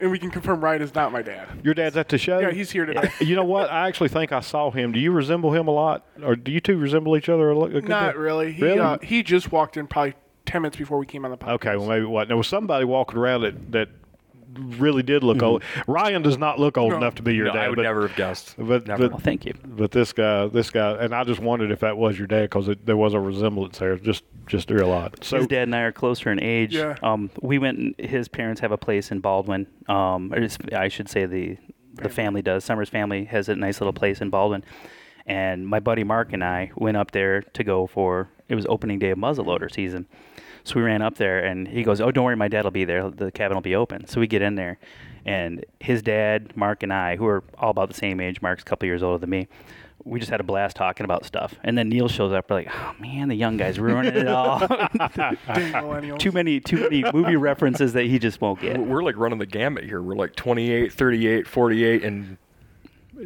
[0.00, 1.48] and we can confirm Ryan is not my dad.
[1.62, 2.38] Your dad's at the show.
[2.38, 3.10] Yeah, he's here today.
[3.20, 3.70] You know what?
[3.70, 4.92] I actually think I saw him.
[4.92, 7.66] Do you resemble him a lot, or do you two resemble each other a, lo-
[7.66, 8.20] a good Not bit?
[8.20, 8.52] really.
[8.52, 8.78] He Really?
[8.80, 10.14] Uh, he just walked in probably
[10.46, 11.50] 10 minutes before we came on the podcast.
[11.54, 12.28] Okay, well maybe what?
[12.28, 13.88] There was somebody walking around that that
[14.58, 15.62] really did look old.
[15.86, 16.96] Ryan does not look old No.
[16.98, 17.64] enough to be your no, dad.
[17.64, 18.54] I would but, never have guessed.
[18.58, 19.04] But, Never.
[19.04, 19.54] but Well, thank you.
[19.64, 22.68] but this guy, this guy, and I just wondered if that was your dad because
[22.84, 25.16] there was a resemblance there, just just a real odd.
[25.22, 26.74] So his dad and I are closer in age.
[26.74, 26.96] Yeah.
[27.02, 27.78] Um, we went.
[27.78, 29.66] And his parents have a place in Baldwin.
[29.88, 31.56] Um, or his, I should say the
[31.94, 32.64] the family does.
[32.64, 34.64] Summers family has a nice little place in Baldwin,
[35.26, 38.98] and my buddy Mark and I went up there to go for it was opening
[38.98, 40.06] day of muzzleloader season.
[40.64, 42.84] So we ran up there, and he goes, "Oh, don't worry, my dad will be
[42.84, 43.10] there.
[43.10, 44.78] The cabin will be open." So we get in there,
[45.24, 48.66] and his dad, Mark, and I, who are all about the same age, Mark's a
[48.66, 49.48] couple years older than me,
[50.04, 51.54] we just had a blast talking about stuff.
[51.62, 52.48] And then Neil shows up.
[52.50, 54.60] We're like, "Oh man, the young guy's ruining it all."
[56.18, 58.78] Too many too many movie references that he just won't get.
[58.78, 60.00] We're- We're like running the gamut here.
[60.02, 62.36] We're like 28, 38, 48, and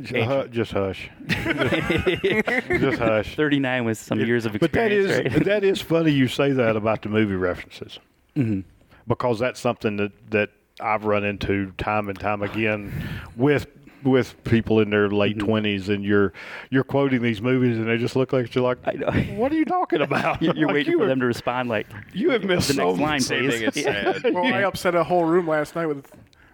[0.02, 3.34] Ju- hu- just hush, just hush.
[3.36, 5.44] 39 with some years of But that experience, is right?
[5.44, 7.98] that is funny you say that about the movie references,
[8.36, 8.64] Mhm.
[9.06, 12.92] because that's something that that I've run into time and time again
[13.36, 13.66] with
[14.02, 15.48] with people in their late Mm-hmm.
[15.50, 16.32] 20s and you're
[16.70, 19.10] you're quoting these movies and they just look like you're like I know.
[19.36, 21.68] what are you talking about You're, you're Like, waiting you for have- them to respond
[21.70, 23.54] like you have missed the so next line, same please.
[23.58, 23.68] thing.
[23.68, 24.12] It's Yeah.
[24.18, 24.34] sad.
[24.34, 26.06] Well, I upset a whole room last night with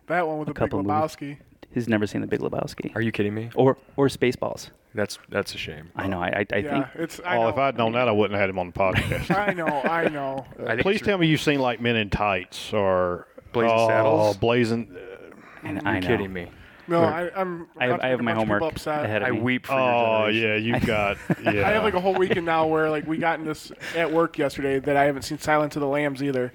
[0.06, 1.36] that one with the Big couple movies.
[1.70, 1.74] Lebowski.
[1.74, 3.50] He's never seen The Big Lebowski Are you kidding me?
[3.54, 4.70] or or Spaceballs.
[4.94, 5.90] That's that's a shame.
[5.94, 6.20] I know.
[6.20, 7.20] I I, I yeah, think it's.
[7.24, 7.48] I Oh, know.
[7.50, 9.34] if I'd known that, I wouldn't have had him on the podcast.
[9.48, 9.66] I know.
[9.66, 10.44] I know.
[10.66, 14.36] I Please it's- tell me you've seen like Men in Tights or Blazing oh, Saddles?
[14.38, 14.94] Blazing.
[14.96, 16.06] Uh, and You're I know.
[16.06, 16.48] kidding me.
[16.88, 17.68] No, I, I'm.
[17.78, 19.04] I have, I have my bunch of people homework upset.
[19.04, 19.38] ahead of I me.
[19.40, 21.50] weep for Oh your yeah, you've got yeah.
[21.68, 24.38] I have like a whole weekend now where like we got in this at work
[24.38, 26.52] yesterday that I haven't seen Silence of the Lambs either,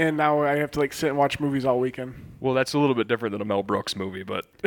[0.00, 2.14] and now I have to like sit and watch movies all weekend.
[2.40, 4.46] Well, that's a little bit different than a Mel Brooks movie, but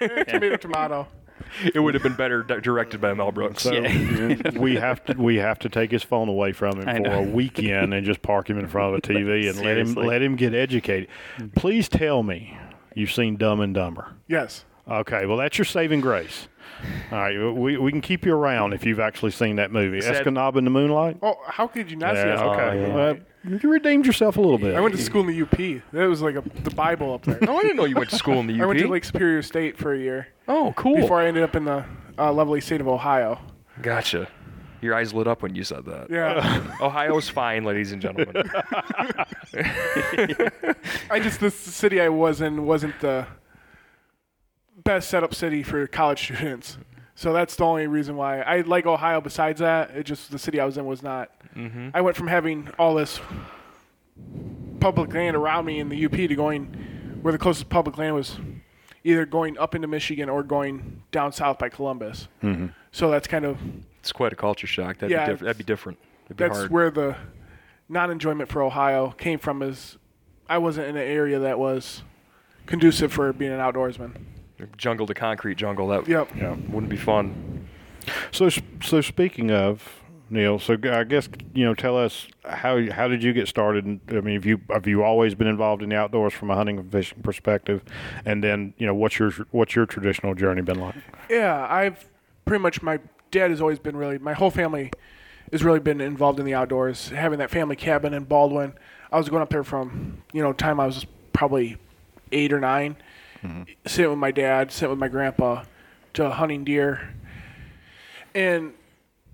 [0.28, 1.08] Tomato, tomato.
[1.74, 3.62] it would have been better di- directed by Mel Brooks.
[3.64, 3.72] So
[4.56, 7.18] we have to we have to take his phone away from him I for know.
[7.18, 10.06] a weekend and just park him in front of a TV and let him Seriously.
[10.06, 11.08] let him get educated.
[11.56, 12.56] Please tell me
[12.94, 14.14] you've seen Dumb and Dumber.
[14.28, 14.64] Yes.
[14.88, 16.46] Okay, well that's your saving grace.
[17.12, 20.24] All right, we, we can keep you around if you've actually seen that movie, Sad-
[20.24, 21.18] Escanaba in the Moonlight.
[21.22, 22.38] Oh, how could you not see that?
[22.38, 22.80] okay.
[22.80, 22.94] yeah.
[22.94, 24.74] Well, you redeemed yourself a little bit.
[24.74, 25.82] I went to school in the UP.
[25.92, 27.38] That was like a, the Bible up there.
[27.48, 28.62] oh, I didn't know you went to school in the UP.
[28.62, 30.96] I went to Lake Superior State for a year oh, cool.
[30.96, 31.84] before I ended up in the
[32.18, 33.38] uh, lovely state of Ohio.
[33.82, 34.28] Gotcha.
[34.82, 36.10] Your eyes lit up when you said that.
[36.10, 36.76] Yeah.
[36.80, 38.34] Ohio's fine, ladies and gentlemen.
[41.10, 43.26] I just this city I was in wasn't the
[44.86, 46.78] best setup city for college students.
[47.14, 49.20] So that's the only reason why I like Ohio.
[49.20, 51.30] Besides that, it just the city I was in was not.
[51.54, 51.90] Mm-hmm.
[51.94, 53.20] I went from having all this
[54.80, 56.66] public land around me in the UP to going
[57.22, 58.36] where the closest public land was
[59.04, 62.28] either going up into Michigan or going down south by Columbus.
[62.42, 62.66] Mm-hmm.
[62.92, 63.58] So that's kind of
[64.00, 64.98] It's quite a culture shock.
[64.98, 65.98] That'd, Yeah, be, diff- that'd be different.
[66.26, 66.70] It'd be that's hard.
[66.70, 67.16] where the
[67.88, 69.62] non-enjoyment for Ohio came from.
[69.62, 69.96] Is
[70.48, 72.02] I wasn't in an area that was
[72.66, 74.12] conducive for being an outdoorsman.
[74.76, 75.88] Jungle to concrete jungle.
[75.88, 76.28] That Yep.
[76.36, 76.54] Yeah.
[76.68, 77.66] wouldn't be fun.
[78.30, 78.48] So,
[78.82, 83.32] so speaking of Neil, so I guess you know, tell us how how did you
[83.32, 84.00] get started?
[84.10, 86.78] I mean, have you have you always been involved in the outdoors from a hunting
[86.78, 87.82] and fishing perspective?
[88.24, 90.94] And then you know, what's your what's your traditional journey been like?
[91.30, 92.08] Yeah, I've
[92.44, 92.98] pretty much my
[93.30, 94.90] dad has always been really my whole family
[95.52, 97.08] has really been involved in the outdoors.
[97.10, 98.72] Having that family cabin in Baldwin,
[99.12, 101.76] I was going up there from you know time I was probably
[102.32, 102.58] eight or
[103.46, 103.58] Mm-hmm.
[103.58, 105.62] 9 sitting with my dad, sitting with my grandpa,
[106.14, 107.14] to hunting deer,
[108.34, 108.72] and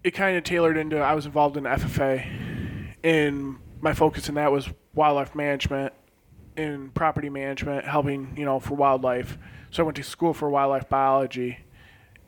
[0.05, 4.53] it kind of tailored into I was involved in FFA, and my focus in that
[4.53, 5.93] was wildlife management
[6.57, 9.39] and property management, helping you know for wildlife.
[9.71, 11.59] So I went to school for wildlife biology,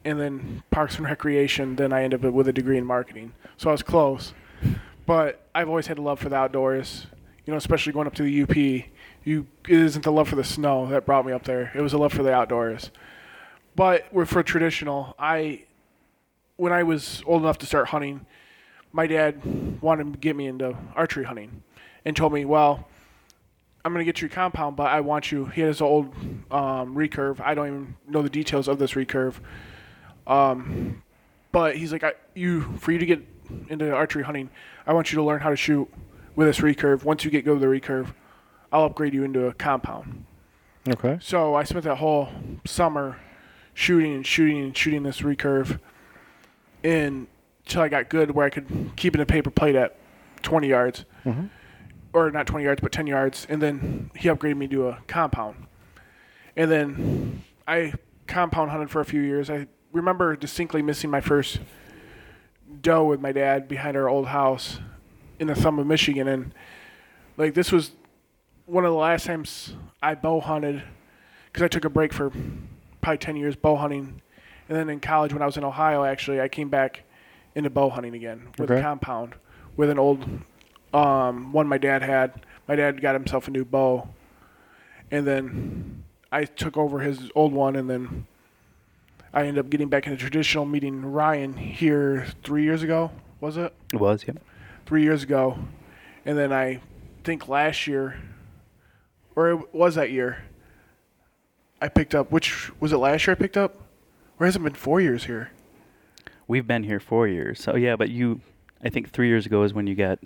[0.05, 1.77] and then parks and recreation.
[1.77, 3.33] Then I ended up with a degree in marketing.
[3.57, 4.33] So I was close,
[5.05, 7.07] but I've always had a love for the outdoors.
[7.45, 8.94] You know, especially going up to the UP.
[9.25, 11.73] You it isn't the love for the snow that brought me up there.
[11.75, 12.91] It was a love for the outdoors.
[13.75, 15.15] But for traditional.
[15.19, 15.65] I
[16.57, 18.27] when I was old enough to start hunting,
[18.93, 21.63] my dad wanted to get me into archery hunting
[22.05, 22.87] and told me, well,
[23.85, 25.47] I'm going to get you a compound, but I want you.
[25.47, 26.15] He had his old
[26.51, 27.41] um, recurve.
[27.41, 29.35] I don't even know the details of this recurve.
[30.27, 31.03] Um,
[31.53, 32.05] but he's like,
[32.35, 33.23] you for you to get
[33.69, 34.49] into archery hunting,
[34.87, 35.89] I want you to learn how to shoot
[36.35, 37.05] with this recurve.
[37.05, 38.15] Once you get go to the recurve,
[38.75, 40.25] I'll upgrade you into a compound.
[40.89, 41.19] Okay.
[41.23, 42.29] So I spent that whole
[42.67, 43.17] summer
[43.73, 45.79] shooting and shooting and shooting this recurve
[46.83, 47.29] in
[47.65, 49.97] until I got good where I could keep it in a paper plate at
[50.43, 51.05] 20 yards.
[51.25, 51.47] Mm-hmm.
[52.13, 53.47] Or not 20 yards, but 10 yards.
[53.49, 55.67] And then he upgraded me to a compound.
[56.57, 57.95] And then I
[58.27, 59.51] compound hunted for a few years.
[59.51, 61.61] I remember distinctly missing my first
[62.83, 64.81] doe with my dad behind our old house
[65.39, 66.27] in the thumb of Michigan.
[66.27, 66.53] And
[67.37, 67.93] like this was
[68.67, 70.83] one of the last times I bow hunted
[71.47, 72.31] because I took a break for
[73.01, 74.21] probably 10 years bow hunting.
[74.69, 77.03] And then in college, when I was in Ohio, actually, I came back
[77.55, 78.81] into bow hunting again with Okay.
[78.81, 79.35] a compound
[79.77, 80.27] with an old
[80.93, 82.33] um, one my dad had.
[82.67, 84.09] My dad got himself a new bow.
[85.11, 86.03] And then
[86.33, 88.27] I took over his old one, and then
[89.33, 93.11] I ended up getting back into traditional, meeting Ryan here three years ago,
[93.41, 93.73] was it?
[93.93, 94.39] It was, yep.
[94.87, 95.59] three years ago,
[96.25, 96.81] and then I
[97.23, 98.17] think last year,
[99.37, 100.45] or it was that year,
[101.81, 102.31] I picked up.
[102.31, 103.37] Which was it last year?
[103.37, 103.83] I picked up,
[104.39, 105.51] or has it been four years here?
[106.47, 107.61] We've been here four years.
[107.63, 108.41] So yeah, but you,
[108.83, 110.19] I think three years ago is when you got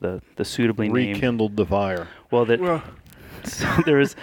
[0.00, 1.16] the the suitably named.
[1.16, 2.08] Rekindled the fire.
[2.30, 2.82] Well, that Well,
[3.44, 4.16] so there was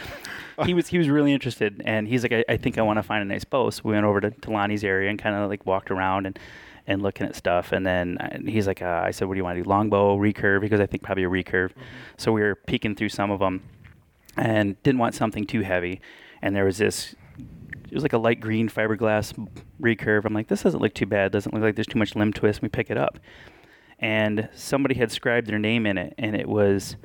[0.65, 3.03] he was he was really interested and he's like I, I think I want to
[3.03, 5.49] find a nice bow so we went over to, to Lonnie's area and kind of
[5.49, 6.37] like walked around and
[6.87, 9.57] and looking at stuff and then he's like uh, I said what do you want
[9.57, 11.71] to do longbow recurve because I think probably a recurve
[12.17, 13.61] so we were peeking through some of them
[14.39, 16.01] and didn't want something too heavy.
[16.41, 19.33] And there was this it was like a light green fiberglass
[19.81, 20.25] recurve.
[20.25, 21.31] I'm like this doesn't look too bad.
[21.31, 22.61] Doesn't look like there's too much limb twist.
[22.61, 23.19] We pick it up.
[23.99, 26.95] And somebody had scribed their name in it and it was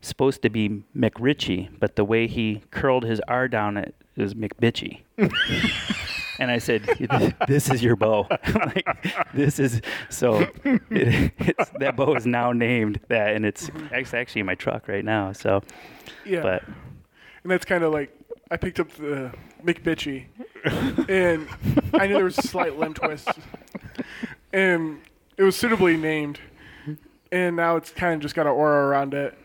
[0.00, 5.02] supposed to be McRitchie, but the way he curled his R down it is McBitchy.
[6.38, 6.82] and I said,
[7.48, 8.26] "This is your bow.
[8.54, 8.86] like,
[9.34, 9.80] this is
[10.10, 10.46] so.
[10.64, 10.82] It,
[11.38, 13.94] it's, that bow is now named that, and it's, mm-hmm.
[13.94, 15.32] it's actually in my truck right now.
[15.32, 15.62] So,
[16.24, 16.64] yeah, but
[17.42, 18.16] and that's kind of like
[18.50, 19.32] I picked up the
[19.64, 20.26] McBitchy,
[21.08, 21.48] and
[21.94, 23.28] I knew there was a slight limb twist,
[24.52, 25.00] and
[25.36, 26.40] it was suitably named,
[27.32, 29.36] and now it's kind of just got an aura around it.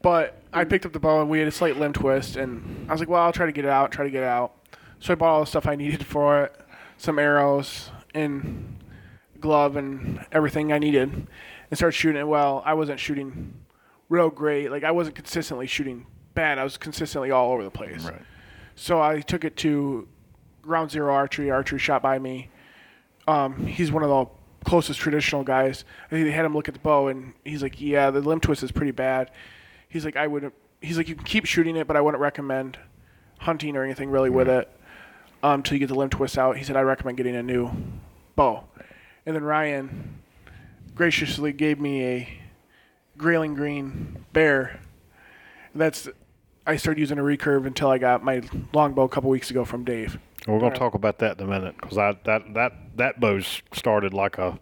[0.00, 2.92] But I picked up the bow and we had a slight limb twist, and I
[2.92, 4.54] was like, well, I'll try to get it out, try to get it out.
[5.00, 6.60] So I bought all the stuff I needed for it,
[6.96, 8.76] some arrows and
[9.40, 12.26] glove and everything I needed, and started shooting it.
[12.26, 13.54] Well, I wasn't shooting
[14.08, 14.70] real great.
[14.70, 16.58] Like I wasn't consistently shooting bad.
[16.58, 18.04] I was consistently all over the place.
[18.04, 18.22] Right.
[18.74, 20.08] So I took it to
[20.62, 21.50] Ground Zero Archery.
[21.50, 22.50] Archery shot by me.
[23.26, 24.26] Um, he's one of the
[24.68, 25.84] closest traditional guys.
[26.10, 28.72] They had him look at the bow, and he's like, "Yeah, the limb twist is
[28.72, 29.30] pretty bad."
[29.88, 32.78] He's like, "I would." He's like, "You can keep shooting it, but I wouldn't recommend
[33.38, 34.68] hunting or anything really with it
[35.42, 37.70] um, until you get the limb twist out." He said, "I recommend getting a new
[38.36, 38.64] bow."
[39.26, 40.20] And then Ryan
[40.94, 42.28] graciously gave me a
[43.16, 44.80] grayling green bear.
[45.74, 46.08] That's
[46.66, 49.84] I started using a recurve until I got my longbow a couple weeks ago from
[49.84, 50.18] Dave.
[50.46, 53.62] We're going to talk about that in a minute because I that that that bow's
[53.72, 54.58] started like a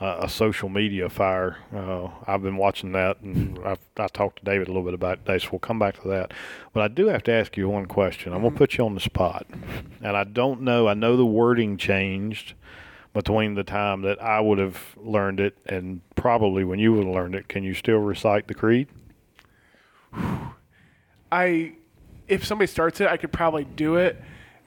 [0.00, 1.58] a a social media fire.
[1.74, 5.18] Uh, I've been watching that, and I've, I talked to David a little bit about
[5.18, 6.32] it today, so we'll come back to that.
[6.72, 8.32] But I do have to ask you one question.
[8.32, 9.46] I'm going to put you on the spot,
[10.02, 10.88] and I don't know.
[10.88, 12.54] I know the wording changed
[13.14, 17.14] between the time that I would have learned it and probably when you would have
[17.14, 17.48] learned it.
[17.48, 18.88] Can you still recite the creed?
[21.32, 21.72] I
[22.28, 24.20] if somebody starts it, I could probably do it,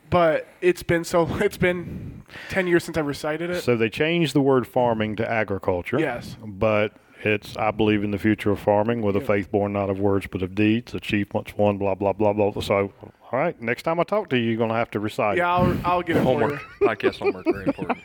[0.10, 3.62] but it's been so it's been 10 years since I recited it.
[3.62, 6.00] So they changed the word farming to agriculture.
[6.00, 6.36] Yes.
[6.46, 10.00] But it's I believe in the future of farming with a faith born not of
[10.00, 12.60] words but of deeds, achievements won, blah blah blah blah.
[12.62, 12.92] So
[13.32, 15.38] all right, next time I talk to you, you're gonna have to recite.
[15.38, 16.88] yeah, I'll I'll get it Homework, you.
[16.88, 18.00] podcast homework, very important.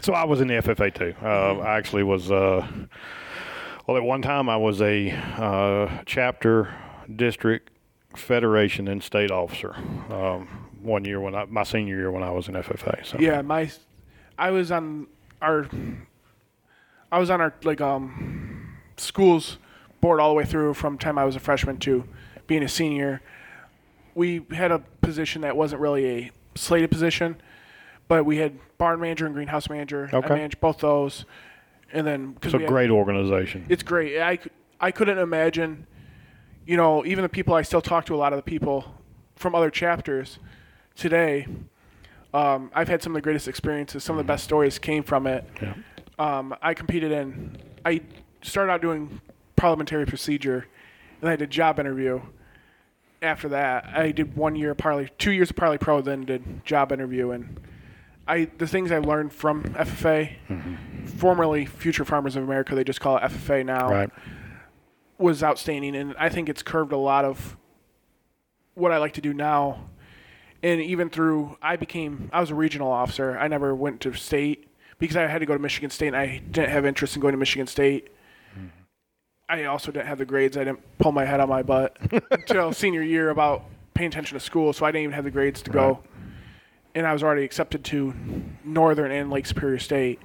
[0.00, 1.14] So I was in the FFA too.
[1.22, 2.30] Uh, I actually was.
[2.30, 2.66] Uh,
[3.86, 6.74] well, at one time I was a uh, chapter,
[7.14, 7.70] district,
[8.16, 9.74] federation, and state officer.
[10.10, 10.48] Um,
[10.80, 13.04] one year when I my senior year when I was in FFA.
[13.06, 13.70] So Yeah, my
[14.38, 15.06] I was on
[15.40, 15.66] our
[17.10, 19.58] I was on our like um schools
[20.00, 22.04] board all the way through from time I was a freshman to
[22.46, 23.22] being a senior.
[24.14, 27.36] We had a position that wasn't really a slated position,
[28.06, 30.10] but we had barn manager and greenhouse manager.
[30.12, 30.26] Okay.
[30.26, 31.24] I managed both those,
[31.92, 33.64] and then It's a great organization.
[33.68, 34.20] it's great.
[34.20, 34.38] I
[34.80, 35.86] I couldn't imagine,
[36.66, 38.94] you know, even the people I still talk to, a lot of the people
[39.36, 40.38] from other chapters
[40.96, 41.46] today.
[42.32, 44.02] Um, I've had some of the greatest experiences.
[44.02, 45.44] Some of the best stories came from it.
[45.62, 45.74] Yeah.
[46.18, 47.56] Um, I competed in.
[47.84, 48.00] I
[48.42, 49.20] started out doing
[49.56, 50.66] parliamentary procedure,
[51.20, 52.20] and I did job interview.
[53.22, 56.64] After that, I did one year of parley, two years of parley pro, then did
[56.64, 57.58] job interview, and
[58.26, 60.32] I the things I learned from FFA,
[61.16, 64.10] formerly Future Farmers of America, they just call it FFA now Right.
[65.18, 67.56] Was outstanding, and I think it's curved a lot of
[68.74, 69.88] what I like to do now.
[70.62, 73.38] And even through, I became, I was a regional officer.
[73.38, 76.38] I never went to state because I had to go to Michigan State, and I
[76.38, 78.08] didn't have interest in going to Michigan State.
[79.48, 80.56] I also didn't have the grades.
[80.56, 81.96] I didn't pull my head on my butt
[82.30, 85.60] until senior year about paying attention to school, so I didn't even have the grades
[85.62, 86.00] to go.
[86.94, 88.14] And I was already accepted to
[88.64, 90.20] Northern and Lake Superior State.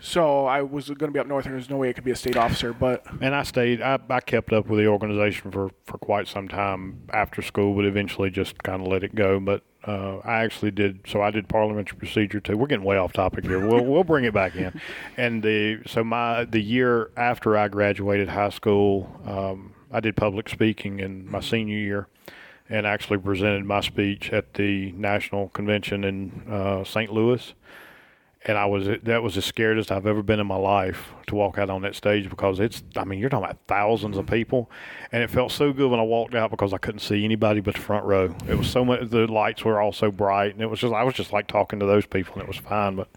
[0.00, 2.10] So I was going to be up north, and There's no way I could be
[2.10, 3.82] a state officer, but And I stayed.
[3.82, 7.84] I, I kept up with the organization for, for quite some time after school, but
[7.84, 9.38] eventually just kind of let it go.
[9.38, 11.00] But uh, I actually did.
[11.06, 12.56] So I did parliamentary procedure too.
[12.56, 13.66] We're getting way off topic here.
[13.66, 14.80] We'll we'll bring it back in.
[15.16, 20.48] And the so my the year after I graduated high school, um, I did public
[20.48, 22.08] speaking in my senior year,
[22.70, 27.12] and actually presented my speech at the national convention in uh, St.
[27.12, 27.54] Louis
[28.46, 31.58] and I was that was the scariest I've ever been in my life to walk
[31.58, 34.70] out on that stage because it's I mean you're talking about thousands of people,
[35.12, 37.74] and it felt so good when I walked out because I couldn't see anybody but
[37.74, 38.34] the front row.
[38.48, 41.02] It was so much the lights were all so bright, and it was just I
[41.04, 42.96] was just like talking to those people, and it was fine.
[42.96, 43.08] But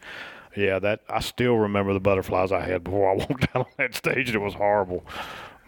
[0.56, 3.96] yeah, that I still remember the butterflies I had before I walked out on that
[3.96, 4.28] stage.
[4.30, 5.06] and It was horrible.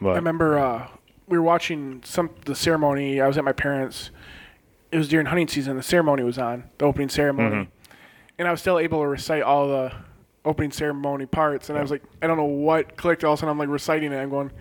[0.02, 0.88] I remember uh,
[1.28, 3.22] we were watching some the ceremony.
[3.22, 4.12] I was at my parents.
[4.92, 5.78] It was during hunting season.
[5.78, 7.70] The ceremony was on the opening ceremony,
[8.38, 9.94] and I was still able to recite all the
[10.44, 11.70] opening ceremony parts.
[11.70, 13.24] And I was like, I don't know what clicked.
[13.24, 14.18] All of a sudden, I'm like reciting it.
[14.18, 14.52] I'm going,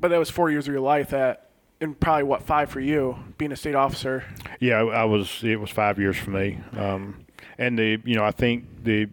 [0.00, 1.10] but that was four years of your life.
[1.10, 4.24] That and probably what five for you being a state officer.
[4.60, 5.42] Yeah, I was.
[5.42, 6.58] It was five years for me.
[6.76, 7.24] Um,
[7.58, 9.08] and the, you know, I think the,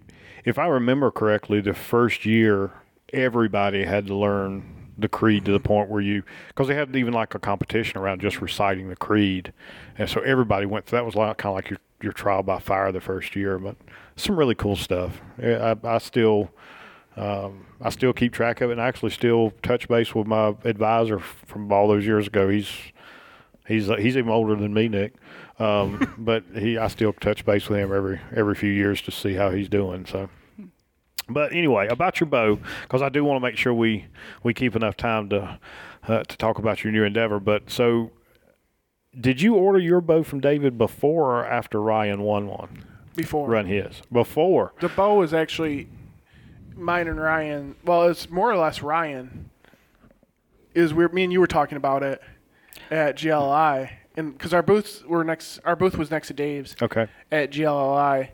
[0.45, 2.71] if I remember correctly, the first year
[3.13, 7.13] everybody had to learn the creed to the point where you, because they had even
[7.13, 9.53] like a competition around just reciting the creed,
[9.97, 10.87] and so everybody went.
[10.87, 13.75] That was like kind of like your your trial by fire the first year, but
[14.15, 15.21] some really cool stuff.
[15.41, 16.51] I, I still.
[17.15, 20.49] Um, I still keep track of it, and I actually still touch base with my
[20.63, 22.47] advisor from all those years ago.
[22.47, 22.69] He's
[23.67, 25.13] He's he's even older than me, Nick.
[25.59, 29.33] Um, but he, I still touch base with him every every few years to see
[29.33, 30.05] how he's doing.
[30.05, 30.29] So,
[31.29, 34.05] but anyway, about your bow, because I do want to make sure we
[34.43, 35.59] we keep enough time to
[36.07, 37.39] uh, to talk about your new endeavor.
[37.39, 38.11] But so,
[39.19, 42.83] did you order your bow from David before or after Ryan won one?
[43.15, 44.73] Before Run his before.
[44.79, 45.87] the bow was actually
[46.75, 47.75] mine and Ryan.
[47.83, 49.49] Well, it's more or less Ryan.
[50.75, 52.21] Is we me and you were talking about it
[52.91, 57.07] at GLI, and because our booths were next, our booth was next to Dave's Okay.
[57.31, 58.29] at GLI.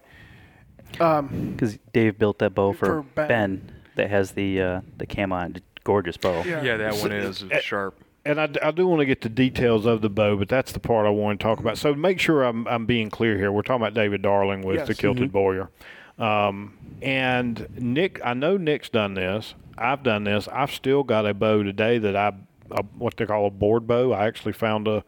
[0.99, 3.27] Um, Because Dave built that bow for, For Ben.
[3.27, 3.71] ben.
[3.95, 5.55] that has the uh, the cam on,
[5.85, 6.43] gorgeous bow.
[6.43, 8.02] yeah, Yeah, that one is eh, sharp.
[8.25, 10.79] And I, I do want to get the details of the bow, but that's the
[10.79, 11.77] part I want to talk about.
[11.77, 13.51] So make sure I'm, I'm being clear here.
[13.51, 14.87] We're talking about David Darling with Yes.
[14.87, 15.69] the Kilted Bowyer.
[16.17, 19.55] Um, and Nick, I know Nick's done this.
[19.77, 20.47] I've done this.
[20.47, 22.31] I've still got a bow today that I,
[22.71, 24.13] a, what they call a board bow.
[24.13, 25.03] I actually found a,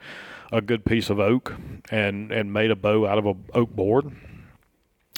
[0.52, 1.54] a good piece of oak
[1.90, 4.12] and, and made a bow out of a oak board.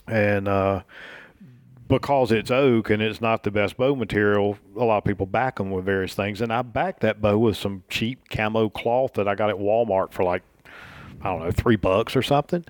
[0.08, 0.84] And, uh,
[1.88, 5.58] because it's oak and it's not the best bow material, a lot of people back
[5.58, 6.42] them with various things.
[6.42, 10.12] And I backed that bow with some cheap camo cloth that I got at Walmart
[10.12, 10.44] for like,
[11.22, 12.66] I don't know, three bucks or something.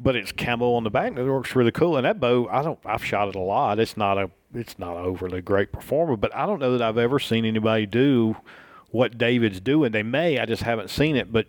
[0.00, 1.96] But it's camo on the back and it works really cool.
[1.96, 3.80] And that bow, I don't, I've shot it a lot.
[3.80, 6.98] It's not a, it's not an overly great performer, but I don't know that I've
[6.98, 8.36] ever seen anybody do
[8.90, 9.92] what David's doing.
[9.92, 11.32] They may, I just haven't seen it.
[11.32, 11.46] But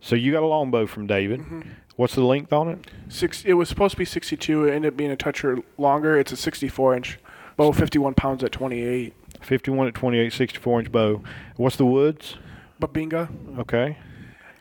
[0.00, 1.40] so you got a longbow from David.
[1.40, 1.60] Mm-hmm.
[2.00, 2.78] What's the length on it?
[3.10, 3.44] six.
[3.44, 4.64] It was supposed to be 62.
[4.64, 6.18] It ended up being a toucher longer.
[6.18, 7.18] It's a 64 inch
[7.58, 9.12] bow, 51 pounds at 28.
[9.42, 11.22] 51 at 28, 64 inch bow.
[11.56, 12.36] What's the woods?
[12.80, 13.28] Bubinga.
[13.58, 13.98] Okay.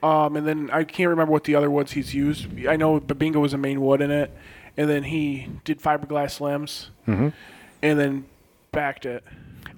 [0.04, 2.46] Um, and then I can't remember what the other woods he's used.
[2.68, 4.36] I know Bubinga was the main wood in it,
[4.76, 7.30] and then he did fiberglass limbs, mm-hmm.
[7.82, 8.26] and then
[8.74, 9.24] backed it.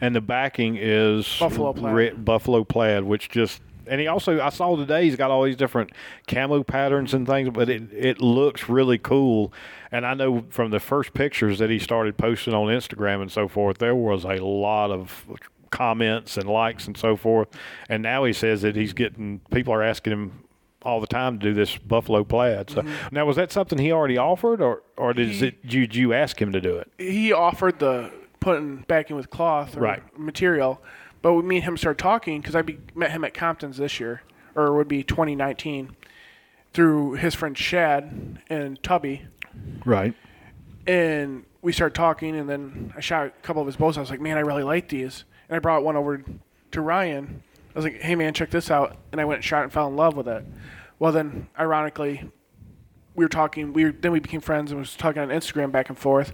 [0.01, 2.25] and the backing is Buffalo plaid.
[2.25, 3.61] buffalo plaid, which just
[3.91, 5.91] and he also I saw today he's got all these different
[6.27, 9.53] camo patterns and things, but it it looks really cool.
[9.91, 13.47] And I know from the first pictures that he started posting on Instagram and so
[13.47, 15.25] forth, there was a lot of
[15.69, 17.49] comments and likes and so forth.
[17.89, 20.43] And now he says that he's getting people are asking him
[20.83, 22.69] all the time to do this buffalo plaid.
[22.69, 23.13] So mm-hmm.
[23.15, 26.41] now was that something he already offered, or or did He- it did you ask
[26.41, 26.89] him to do it?
[26.97, 30.01] he offered the putting back in with cloth or Right.
[30.17, 30.81] material,
[31.21, 34.21] but me and him started talking because I be, met him at Compton's this year,
[34.55, 35.95] or it would be 2019,
[36.73, 39.27] through his friend Shad and Tubby,
[39.85, 40.13] Right.
[40.87, 43.97] and we started talking, and then I shot a couple of his bows.
[43.97, 46.23] I was like, man, I really like these, and I brought one over
[46.71, 47.43] to Ryan.
[47.75, 49.87] I was like, hey man, check this out, and I went and shot and fell
[49.87, 50.43] in love with it.
[50.97, 52.29] Well, then ironically,
[53.15, 53.73] we were talking.
[53.73, 56.33] We were, then we became friends and was talking on Instagram back and forth.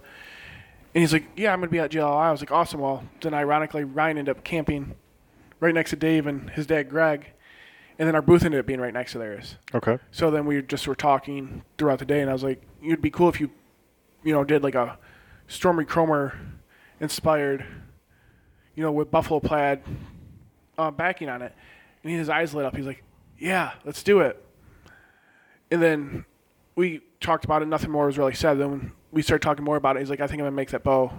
[0.94, 3.34] And he's like, "Yeah, I'm gonna be at GLI." I was like, "Awesome." Well, then
[3.34, 4.94] ironically, Ryan ended up camping
[5.60, 7.26] right next to Dave and his dad Greg,
[7.98, 9.56] and then our booth ended up being right next to theirs.
[9.74, 9.98] Okay.
[10.10, 13.10] So then we just were talking throughout the day, and I was like, "It'd be
[13.10, 13.50] cool if you,
[14.22, 14.98] you know, did like a
[15.46, 16.36] Stormy Kromer
[17.00, 17.64] inspired,
[18.74, 19.82] you know, with buffalo plaid
[20.78, 21.54] uh, backing on it."
[22.02, 22.74] And his eyes lit up.
[22.76, 23.02] He's like,
[23.38, 24.42] "Yeah, let's do it."
[25.70, 26.24] And then
[26.76, 27.66] we talked about it.
[27.66, 28.58] Nothing more was really said.
[28.58, 30.82] Then we started talking more about it, he's like, "I think I'm gonna make that
[30.84, 31.12] bow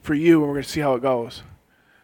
[0.00, 1.42] for you, and we're gonna see how it goes."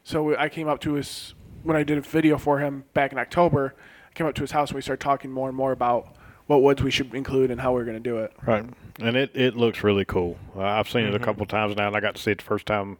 [0.05, 3.13] So we, I came up to his when I did a video for him back
[3.13, 3.75] in October.
[4.11, 6.15] I came up to his house and we started talking more and more about
[6.47, 8.33] what woods we should include and how we are going to do it.
[8.47, 8.65] Right.
[9.01, 10.39] And it, it looks really cool.
[10.57, 12.45] Uh, I've seen it a couple times now, and I got to see it the
[12.45, 12.97] first time,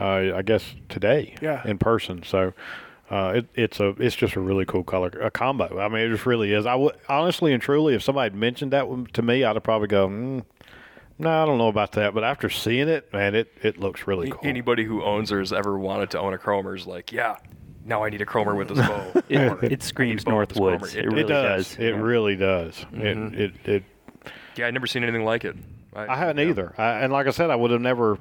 [0.00, 1.62] uh, I guess today, Yeah.
[1.66, 2.22] in person.
[2.22, 2.54] So.
[3.10, 5.78] Uh, it, it's a it's just a really cool color a combo.
[5.78, 6.64] I mean, it just really is.
[6.64, 9.62] I would honestly and truly, if somebody had mentioned that one to me, I'd have
[9.62, 10.44] probably go, mm,
[11.22, 12.14] no, I don't know about that.
[12.14, 14.40] But after seeing it, man, it, it looks really cool.
[14.42, 17.36] Anybody who owns or has ever wanted to own a Kromer is like, yeah,
[17.84, 19.22] now I need a Kromer with this bow.
[19.28, 20.96] It, it screams I need a bow with this Northwoods.
[20.96, 21.74] It, It- really it does.
[21.78, 22.00] It Yeah.
[22.00, 22.86] really does.
[22.92, 23.34] Mhm.
[23.34, 23.84] It, it it
[24.56, 25.56] yeah, I've never seen anything like it.
[25.94, 26.44] I haven't yeah.
[26.50, 26.74] either.
[26.78, 28.18] I, and like I said, I would have never.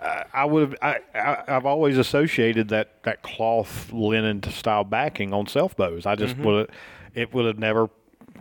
[0.00, 0.74] I I would have.
[0.82, 6.06] I, I I've always associated that that cloth linen style backing on self bows.
[6.06, 6.68] I just would.
[6.68, 6.76] have
[7.14, 7.88] It would have never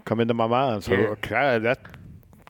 [0.06, 0.84] come into my mind.
[0.84, 1.00] So Yeah.
[1.08, 1.80] okay, that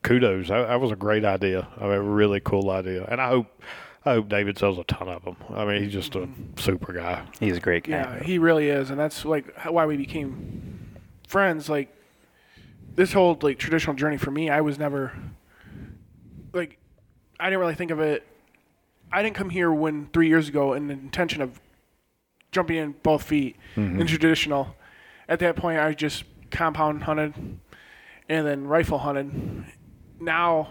[0.05, 0.47] kudos.
[0.49, 1.67] That, that was a great idea.
[1.77, 3.05] I mean, a really cool idea.
[3.09, 3.47] And I hope.
[4.07, 5.35] I hope David sells a ton of them.
[5.49, 7.25] I mean, he's just a super guy.
[7.39, 7.91] He's a great guy.
[7.93, 11.69] Yeah, he really is, and that's like why we became friends.
[11.69, 11.91] Like
[12.93, 15.11] this whole like traditional journey for me, I was never
[16.53, 16.77] like
[17.39, 18.27] I didn't really think of it.
[19.11, 21.59] I didn't come here when three years ago in the intention of
[22.51, 24.01] jumping in both feet mm-hmm.
[24.01, 24.75] in traditional.
[25.27, 27.33] At that point, I just compound hunted
[28.29, 29.65] and then rifle hunted.
[30.19, 30.69] Now,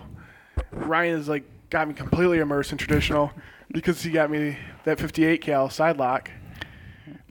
[0.73, 3.33] Ryan has like got me completely immersed in traditional
[3.73, 6.31] because he got me that 58 cal side lock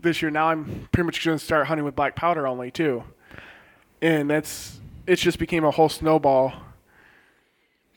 [0.01, 0.29] this year.
[0.29, 3.03] Now I'm pretty much going to start hunting with black powder only too,
[4.01, 6.53] and that's it's just became a whole snowball.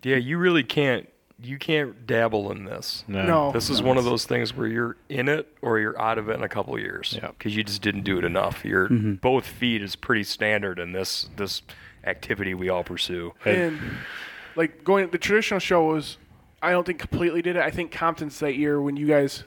[0.03, 1.09] Yeah, you really can't.
[1.39, 3.05] You can't dabble in this.
[3.07, 3.53] No, no.
[3.53, 6.35] This is one of those things where you're in it or you're out of it
[6.35, 7.29] in a couple of years Yeah.
[7.29, 8.65] because you just didn't do it enough.
[8.65, 9.15] Your mm-hmm.
[9.17, 11.61] both feet is pretty standard in this this
[12.07, 13.33] activity we all pursue.
[13.45, 13.79] and
[14.55, 16.19] like going the traditional show was
[16.63, 17.63] I don't think completely did it.
[17.63, 19.45] I think Compton's that year when you guys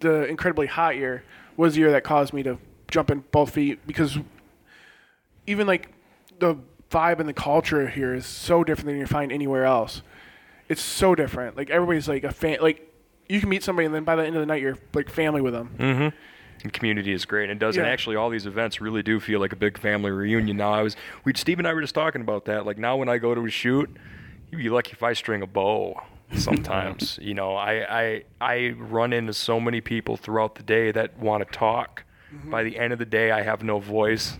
[0.00, 1.24] the incredibly hot year
[1.56, 2.58] was the year that caused me to
[2.90, 4.18] jump in both feet because
[5.46, 5.92] even like
[6.38, 6.56] the
[6.90, 10.02] vibe and the culture here is so different than you find anywhere else.
[10.68, 11.56] It's so different.
[11.56, 12.58] Like everybody's like a fan.
[12.60, 12.88] Like
[13.28, 15.40] you can meet somebody and then by the end of the night you're like family
[15.40, 15.74] with them.
[15.78, 16.16] Mm-hmm.
[16.64, 17.92] And community is great and it does and Yeah.
[17.92, 20.72] actually all these events really do feel like a big family reunion now.
[20.72, 23.18] I was we steve and i were just talking about that like now when i
[23.18, 23.90] go to a shoot
[24.50, 26.00] you'd be lucky if i string a bow
[26.34, 27.54] sometimes you know?
[27.56, 32.04] I i i run into so many people throughout the day that want to talk
[32.32, 32.50] mm-hmm.
[32.50, 34.38] by the end of the day i have no voice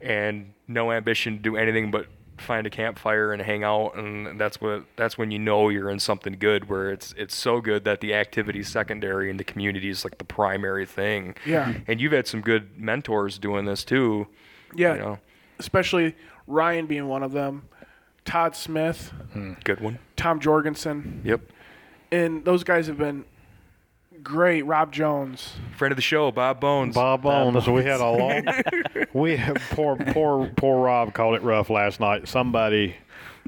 [0.00, 2.06] and no ambition to do anything but
[2.40, 5.98] find a campfire and hang out and that's what that's when you know you're in
[6.00, 9.88] something good where it's it's so good that the activity is secondary and the community
[9.88, 11.74] is like the primary thing Yeah.
[11.86, 14.26] and you've had some good mentors doing this too
[14.74, 14.94] Yeah.
[14.94, 15.18] you know
[15.58, 16.16] Especially
[16.46, 17.68] Ryan being one of them.
[18.24, 19.52] Todd Smith, hmm.
[19.64, 21.40] good one Tom Jorgensen, yep
[22.12, 23.24] and those guys have been
[24.22, 24.64] great.
[24.66, 25.54] Rob Jones.
[25.76, 27.66] friend of the show bob bones Bob Bones.
[27.68, 28.46] We had a long.
[29.12, 29.38] we
[29.70, 32.28] poor poor poor Rob called it rough last night.
[32.28, 32.96] Somebody,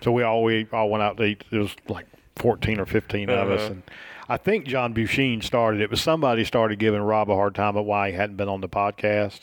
[0.03, 1.45] so we all we all went out to eat.
[1.51, 2.07] It was like
[2.37, 3.71] fourteen or 15 of us, Uh-huh.
[3.73, 3.83] and
[4.29, 5.91] I think John Busheen started it.
[5.91, 8.69] But somebody started giving Rob a hard time about why he hadn't been on the
[8.69, 9.41] podcast,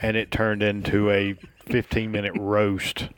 [0.00, 1.34] and it turned into a
[1.66, 3.08] fifteen minute roast.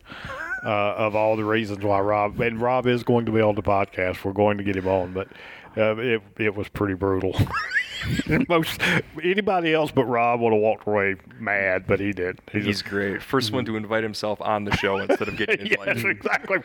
[0.65, 3.63] Uh, of all the reasons why Rob and Rob is going to be on the
[3.63, 5.29] podcast, we're going to get him on, but
[5.77, 7.37] uh, it it was pretty brutal.
[8.49, 8.81] Most
[9.23, 12.39] anybody else but Rob would have walked away mad, but he did.
[12.53, 13.23] He He's just, great.
[13.23, 15.97] First one to invite himself on the show instead of getting invited.
[15.97, 16.59] yes, exactly.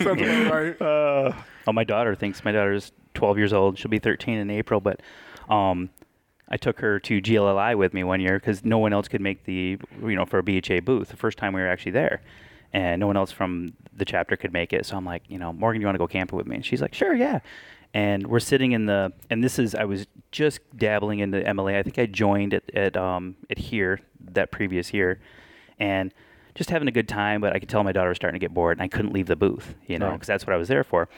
[0.00, 0.80] Sounds about right.
[0.82, 1.32] uh,
[1.66, 3.78] Oh, my daughter thinks my daughter's 12 years old.
[3.78, 5.00] She'll be 13 in April, but
[5.48, 5.90] um,
[6.48, 9.44] I took her to GLLI with me one year because no one else could make
[9.44, 11.08] the, you know, for a BHA booth.
[11.08, 12.22] The first time we were actually there,
[12.72, 14.86] and no one else from the chapter could make it.
[14.86, 16.56] So I'm like, you know, Morgan, do you want to go camping with me?
[16.56, 17.40] And she's like, sure, yeah.
[17.92, 21.76] And we're sitting in the, and this is, I was just dabbling into MLA.
[21.76, 24.00] I think I joined at at um at here
[24.32, 25.20] that previous year,
[25.78, 26.14] and
[26.54, 27.40] just having a good time.
[27.40, 29.26] But I could tell my daughter was starting to get bored, and I couldn't leave
[29.26, 30.12] the booth, you know, Right.
[30.14, 31.08] because that's what I was there for.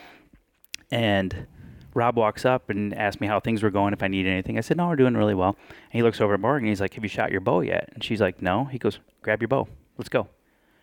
[0.91, 1.47] And
[1.95, 4.57] Rob walks up and asks me how things were going, if I need anything.
[4.59, 5.57] I said, no, we're doing really well.
[5.69, 7.91] And he looks over at Morgan and he's like, have you shot your bow yet?
[7.95, 8.65] And she's like, no.
[8.67, 9.69] He goes, grab your bow.
[9.99, 10.29] Let's go.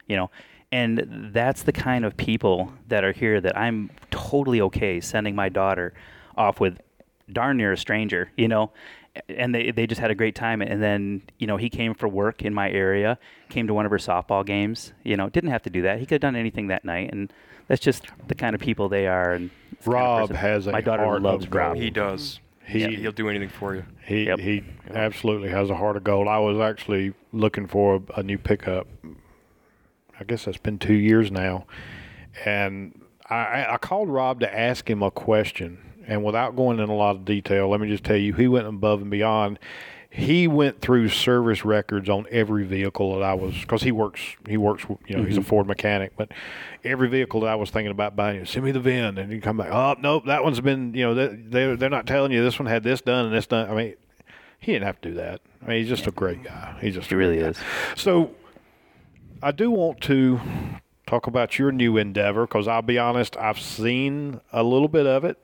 [0.08, 0.32] You know,
[0.72, 5.50] and that's the kind of people that are here that I'm totally okay sending my
[5.50, 5.94] daughter
[6.38, 6.80] off with
[7.32, 8.72] darn near a stranger, you know,
[9.28, 10.62] and they, they just had a great time.
[10.62, 13.18] And then, you know, he came for work in my area,
[13.50, 16.00] came to one of her softball games, you know, didn't have to do that.
[16.00, 17.12] He could have done anything that night.
[17.12, 17.34] And
[17.68, 19.34] that's just the kind of people they are.
[19.34, 21.48] And it's the kind of Rob has a my daughter heart loves.
[21.50, 21.78] Rob.
[21.78, 22.40] He does.
[22.66, 23.84] He- He, he'll do anything for you.
[24.06, 24.40] He Yep.
[24.40, 26.28] he absolutely has a heart of gold.
[26.28, 28.88] I was actually looking for a, a new pickup.
[30.20, 31.66] I guess that's been two years now,
[32.46, 33.00] and
[33.30, 35.78] I- I, called Rob to ask him a question.
[36.08, 38.66] And without going in a lot of detail, let me just tell you, he went
[38.66, 39.60] above and beyond.
[40.10, 44.58] He went through service records on every vehicle that I was, because he works, he
[44.58, 45.48] works, you know, he's a mm-hmm.
[45.48, 46.32] Ford mechanic, but
[46.84, 49.58] every vehicle that I was thinking about buying, send me the VIN, and he come
[49.58, 52.66] back, oh nope, that one's been, you know, they they're, not telling you this one
[52.66, 53.70] had this done and this done.
[53.70, 53.94] I mean,
[54.60, 55.42] he didn't have to do that.
[55.64, 56.76] I mean, he's just a great guy.
[56.82, 57.50] He's just He really guy.
[57.50, 57.58] is.
[57.96, 58.32] So,
[59.42, 60.42] I do want to
[61.08, 65.24] talk about your new endeavor because I'll be honest, I've seen a little bit of
[65.24, 65.38] it.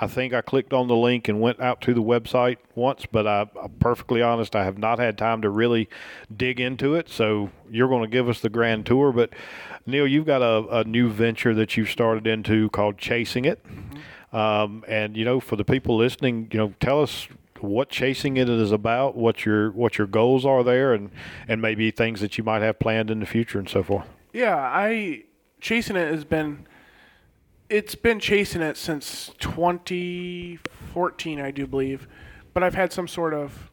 [0.00, 3.26] I think I clicked on the link and went out to the website once, but
[3.26, 5.88] I, I'm perfectly honest, I have not had time to really
[6.34, 7.08] dig into it.
[7.08, 9.12] So you're going to give us the grand tour.
[9.12, 9.30] But
[9.86, 13.64] Neil, you've got a, a new venture that you've started into called Chasing It.
[14.32, 17.28] Um, and you know, for the people listening, you know, tell us
[17.62, 21.10] what chasing it is about, what your what your goals are there, and
[21.46, 24.06] and maybe things that you might have planned in the future and so forth.
[24.32, 25.24] Yeah, I
[25.60, 26.66] chasing it has been
[27.68, 32.08] it's been chasing it since 2014, I do believe.
[32.54, 33.70] But I've had some sort of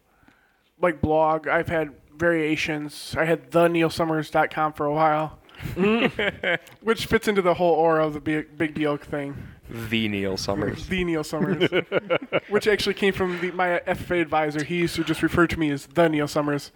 [0.80, 1.48] like blog.
[1.48, 3.16] I've had variations.
[3.18, 5.40] I had the neilsummers.com for a while.
[6.82, 9.38] which fits into the whole aura of the big, big deal thing.
[9.70, 10.88] The Neil Summers.
[10.88, 11.70] The Neil Summers,
[12.50, 14.64] which actually came from the, my FFA advisor.
[14.64, 16.72] He used to just refer to me as the Neil Summers,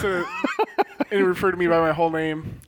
[0.00, 0.24] so,
[0.98, 2.60] and he referred to me by my whole name.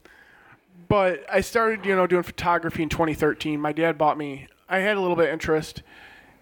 [0.88, 3.60] But I started, you know, doing photography in 2013.
[3.60, 4.48] My dad bought me.
[4.68, 5.82] I had a little bit of interest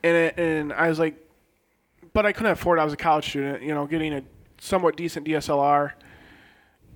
[0.02, 1.16] in it, and I was like,
[2.12, 2.78] but I couldn't afford.
[2.78, 2.82] it.
[2.82, 3.62] I was a college student.
[3.62, 4.22] You know, getting a
[4.58, 5.92] somewhat decent DSLR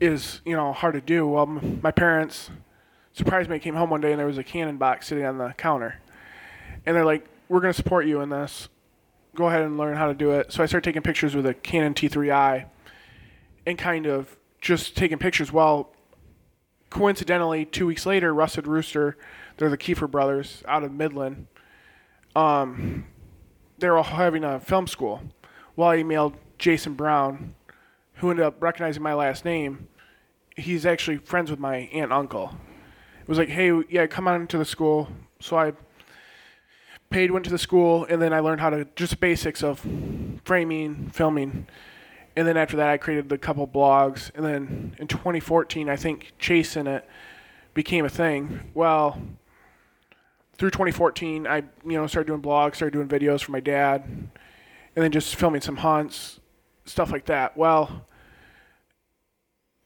[0.01, 1.27] is, you know, hard to do.
[1.27, 2.51] Well, my parents
[3.13, 3.57] surprised me.
[3.57, 6.01] I came home one day and there was a Canon box sitting on the counter,
[6.87, 8.69] and they're like, "We're going to support you in this.
[9.35, 11.55] Go ahead and learn how to do it." So I started taking pictures with a
[11.55, 12.67] Canon T3i,
[13.67, 15.53] and kind of just taking pictures.
[15.53, 15.91] Well,
[16.91, 19.17] coincidentally, two weeks later, Rusted Rooster,
[19.57, 21.47] they're the Kiefer brothers out of Midland.
[22.37, 23.07] Um,
[23.79, 25.23] they're all having a film school.
[25.77, 27.55] Well, I emailed Jason Brown,
[28.15, 29.89] who ended up recognizing my last name.
[30.57, 32.55] He's actually friends with my aunt and uncle.
[33.31, 35.09] Was like, hey, yeah, come on to the school.
[35.39, 35.73] So I
[37.11, 39.87] paid, went to the school, and then I learned how to just basics of
[40.43, 41.69] framing, filming.
[42.35, 44.33] And then after that, I created a couple blogs.
[44.35, 47.09] And then in 2014, I think chasing it
[47.73, 48.73] became a thing.
[48.75, 49.23] Well,
[50.59, 54.31] through 2014, I you know started doing blogs, started doing videos for my dad, and
[54.97, 56.41] then just filming some hunts,
[56.85, 57.57] stuff like that.
[57.57, 58.07] Well,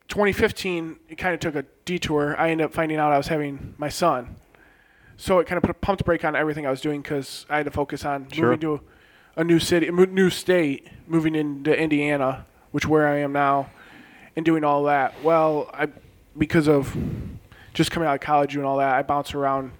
[0.08, 2.36] 2015, it kind of took a detour.
[2.38, 4.36] I ended up finding out I was having my son,
[5.16, 7.56] so it kind of put a pumped brake on everything I was doing because I
[7.58, 8.44] had to focus on Sure.
[8.46, 8.74] moving to
[9.36, 13.70] a, a new city, a new state, moving into Indiana, which where I am now,
[14.36, 15.14] and doing all that.
[15.22, 15.88] Well, I
[16.36, 16.96] because of
[17.72, 19.72] just coming out of college and all that, I bounced around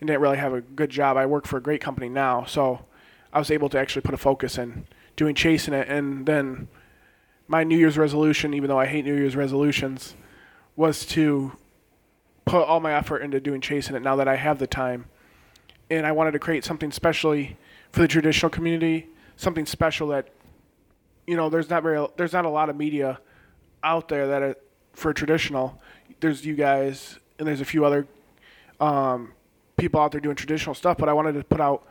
[0.00, 1.16] and didn't really have a good job.
[1.16, 2.84] I work for a great company now, so
[3.32, 5.88] I was able to actually put a focus in doing chasing it.
[5.88, 6.68] And then
[7.50, 10.14] my New Year's resolution, even though I hate New Year's resolutions,
[10.76, 11.50] was to
[12.44, 15.06] put all my effort into doing chasing it now that I have the time.
[15.90, 17.56] And I wanted to create something specially
[17.90, 20.28] for the traditional community, something special that
[21.26, 23.18] you know, there's not very there's not a lot of media
[23.82, 24.56] out there that are
[24.92, 25.80] for traditional.
[26.20, 28.06] There's you guys and there's a few other
[28.78, 29.32] um,
[29.76, 31.84] people out there doing traditional stuff, but I wanted to put out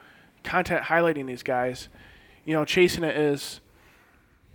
[0.43, 1.89] content highlighting these guys.
[2.45, 3.59] You know, chasing it is,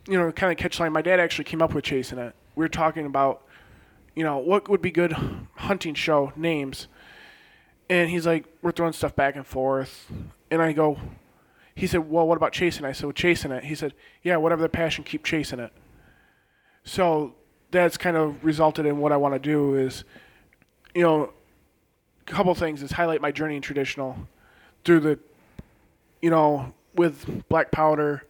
[0.07, 0.93] you know, kind of catch line.
[0.93, 2.35] My dad actually came up with chasing it.
[2.57, 3.43] We were talking about,
[4.15, 5.13] you know, what would be good
[5.57, 6.89] hunting show names,
[7.89, 10.11] and he's like, we're throwing stuff back and forth,
[10.51, 10.99] and I go,
[11.75, 12.85] he said, well, what about chasing?
[12.85, 12.89] it?
[12.89, 13.65] I said, well, chasing it.
[13.65, 15.73] He said, yeah, whatever the passion, keep chasing it.
[16.85, 17.35] So
[17.71, 20.05] that's kind of resulted in what I want to do is,
[20.95, 21.33] you know,
[22.27, 24.17] a couple things is highlight my journey in traditional
[24.85, 25.19] through the,
[26.23, 28.23] you know, with black powder,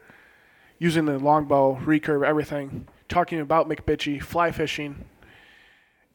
[0.79, 5.05] using the longbow, recurve, everything, talking about McBitchy, fly fishing,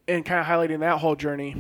[0.08, 1.56] and kind of highlighting that whole journey,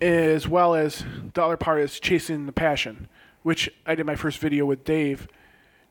[0.00, 1.04] as well as
[1.34, 3.08] the other part is chasing the passion,
[3.42, 5.28] which I did my first video with Dave,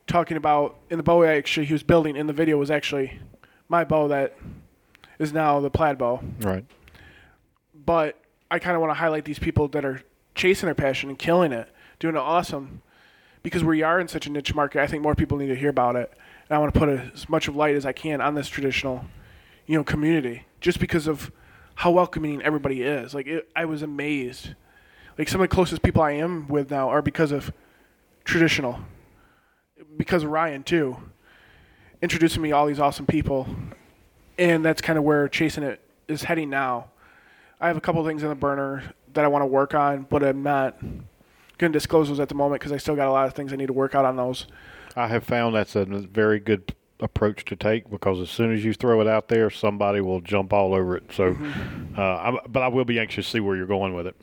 [0.06, 3.20] talking about in the bow I actually he was building in the video was actually
[3.68, 4.36] my bow that
[5.18, 6.64] is now the plaid bow Right.
[7.72, 8.18] but
[8.50, 10.02] I kind of want to highlight these people that are
[10.34, 11.70] chasing their passion and killing it,
[12.00, 12.82] doing it awesome.
[13.42, 15.70] Because we are in such a niche market, I think more people need to hear
[15.70, 16.12] about it.
[16.48, 19.04] And I want to put as much of light as I can on this traditional,
[19.66, 21.32] you know, community, just because of
[21.74, 23.14] how welcoming everybody is.
[23.14, 24.54] Like it, I was amazed.
[25.18, 27.52] Like some of the closest people I am with now are because of
[28.24, 28.78] traditional,
[29.96, 30.96] because of Ryan too,
[32.00, 33.46] introducing me all these awesome people,
[34.38, 36.86] and that's kind of where chasing it is heading now.
[37.60, 38.82] I have a couple things in the burner
[39.14, 40.78] that I want to work on, but I'm not
[41.62, 43.52] going to disclose those at the moment because I still got a lot of things
[43.52, 44.46] I need to work out on those.
[44.96, 48.74] I have found that's a very good approach to take because as soon as you
[48.74, 51.04] throw it out there, somebody will jump all over it.
[51.12, 51.36] So,
[51.96, 54.16] uh, I, but I will be anxious to see where you're going with it.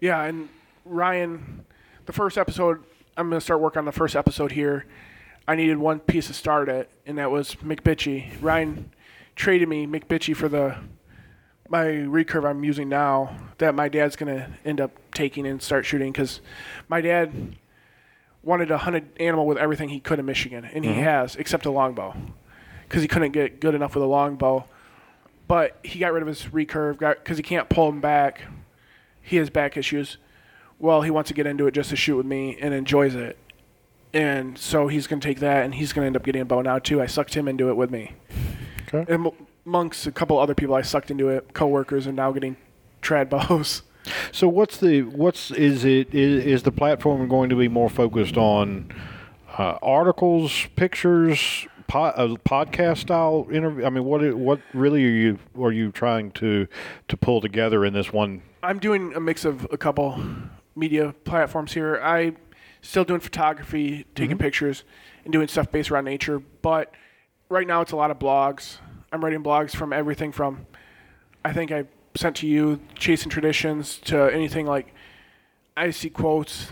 [0.00, 0.48] Yeah, and
[0.84, 1.64] Ryan,
[2.06, 2.82] the first episode,
[3.16, 4.86] I'm going to start working on the first episode here.
[5.46, 8.32] I needed one piece to start it, and that was McBitchy.
[8.40, 8.90] Ryan
[9.36, 10.76] traded me McBitchy for the
[11.68, 15.84] my recurve I'm using now that my dad's going to end up taking and start
[15.84, 16.40] shooting because
[16.88, 17.56] my dad
[18.42, 21.02] wanted a hunted animal with everything he could in Michigan, and he mm-hmm.
[21.02, 22.14] has, except a longbow,
[22.88, 24.64] because he couldn't get good enough with a longbow.
[25.48, 28.42] But he got rid of his recurve because he can't pull him back.
[29.22, 30.16] He has back issues.
[30.78, 33.38] Well, he wants to get into it just to shoot with me and enjoys it.
[34.12, 36.44] And so he's going to take that, and he's going to end up getting a
[36.44, 37.02] bow now too.
[37.02, 38.12] I sucked him into it with me.
[38.92, 39.12] Okay.
[39.12, 39.32] And
[39.66, 42.56] amongst a couple other people I sucked into it, coworkers, are now getting
[43.02, 43.82] trad bows.
[44.30, 48.36] So what's the what's is it is, is the platform going to be more focused
[48.36, 48.92] on
[49.58, 53.84] uh, articles, pictures, uh, podcast style interview?
[53.84, 56.68] I mean, what what really are you are you trying to
[57.08, 58.42] to pull together in this one?
[58.62, 60.22] I'm doing a mix of a couple
[60.76, 62.00] media platforms here.
[62.02, 62.36] I
[62.82, 64.84] still doing photography, taking pictures,
[65.24, 66.40] and doing stuff based around nature.
[66.62, 66.94] But
[67.48, 68.78] right now, it's a lot of blogs.
[69.16, 70.66] I'm writing blogs from everything from,
[71.42, 74.92] I think I sent to you, chasing traditions to anything like.
[75.78, 76.70] I see quotes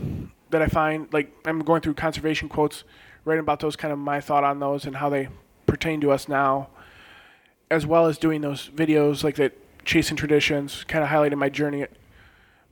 [0.51, 2.85] that I find like I'm going through conservation quotes,
[3.25, 5.29] writing about those kind of my thought on those and how they
[5.67, 6.69] pertain to us now
[7.71, 9.53] as well as doing those videos like that
[9.85, 11.87] chasing traditions kind of highlighting my journey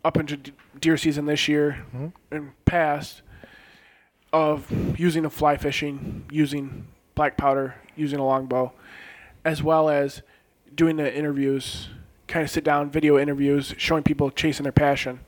[0.05, 0.37] up into
[0.79, 2.09] deer season this year mm-hmm.
[2.31, 3.23] and past
[4.33, 8.73] of using a fly fishing using black powder using a longbow
[9.45, 10.23] as well as
[10.75, 11.89] doing the interviews
[12.29, 15.21] kind of sit down video interviews showing people chasing their passion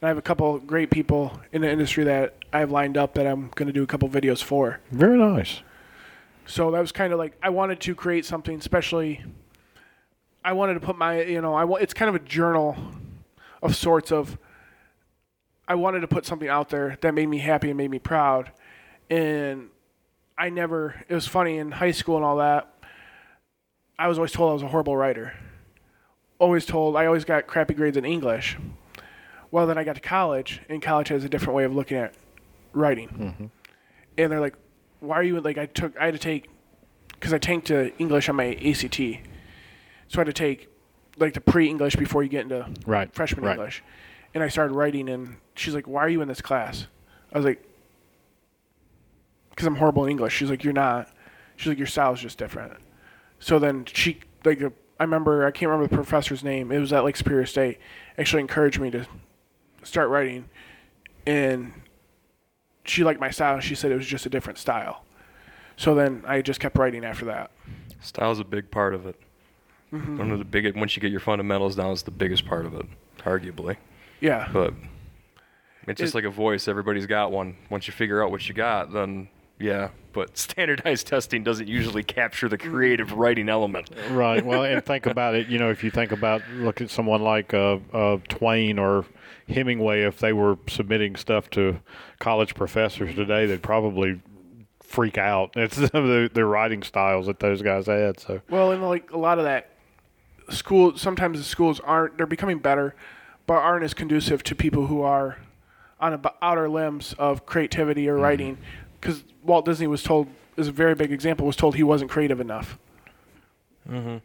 [0.00, 3.12] and i have a couple great people in the industry that i have lined up
[3.14, 5.60] that i'm going to do a couple videos for Very nice.
[6.46, 9.22] so that was kind of like I wanted to create something, especially.
[10.44, 12.76] I wanted to put my, you know, I wa- it's kind of a journal
[13.60, 14.38] of sorts of.
[15.66, 18.52] I wanted to put something out there that made me happy and made me proud,
[19.10, 19.70] and
[20.38, 21.04] I never.
[21.08, 22.72] It was funny in high school and all that.
[23.98, 25.34] I was always told I was a horrible writer.
[26.38, 28.56] Always told I always got crappy grades in English.
[29.50, 32.14] Well, then I got to college, and college has a different way of looking at
[32.72, 33.08] writing.
[33.08, 33.46] Mm-hmm.
[34.18, 34.56] And they're like,
[35.00, 36.48] why are you like I took I had to take
[37.12, 38.96] because I tanked to English on my ACT,
[40.08, 40.68] so I had to take
[41.18, 43.52] like the pre-English before you get into Right, freshman right.
[43.52, 43.82] English,
[44.34, 46.86] and I started writing and she's like, why are you in this class?
[47.32, 47.62] I was like,
[49.50, 50.34] because I'm horrible in English.
[50.34, 51.08] She's like, you're not.
[51.56, 52.74] She's like, your style's just different.
[53.38, 56.72] So then she like uh, I remember I can't remember the professor's name.
[56.72, 57.78] It was at Lake Superior State.
[58.18, 59.06] Actually encouraged me to
[59.82, 60.48] start writing,
[61.26, 61.72] and
[62.84, 63.60] she liked my style.
[63.60, 65.04] She said it was just a different style.
[65.76, 67.50] So then I just kept writing after that.
[68.00, 69.16] Style's a big part of it.
[69.92, 70.18] Mm-hmm.
[70.18, 70.76] One of the biggest.
[70.76, 72.86] Once you get your fundamentals down, is the biggest part of it,
[73.18, 73.76] arguably.
[74.20, 74.48] Yeah.
[74.52, 74.72] But
[75.86, 76.68] it's just It- like a voice.
[76.68, 77.56] Everybody's got one.
[77.70, 79.28] Once you figure out what you got, then
[79.58, 83.90] yeah, but standardized testing doesn't usually capture the creative writing element.
[84.10, 84.44] Right.
[84.44, 85.48] Well, and think about it.
[85.48, 89.04] You know, if you think about look at someone like uh, uh, Twain or
[89.48, 91.80] Hemingway, if they were submitting stuff to
[92.18, 94.20] college professors today, they'd probably
[94.82, 95.52] freak out.
[95.56, 98.20] It's some of the, the writing styles that those guys had.
[98.20, 99.70] So Well, and like a lot of that,
[100.48, 102.94] school sometimes the schools aren't they're becoming better,
[103.46, 105.38] but aren't as conducive to people who are
[105.98, 108.58] on the outer limbs of creativity or writing.
[109.06, 110.26] Because Walt Disney was told
[110.56, 112.76] is a very big example was told he wasn't creative enough.
[113.88, 114.16] Mm-hmm.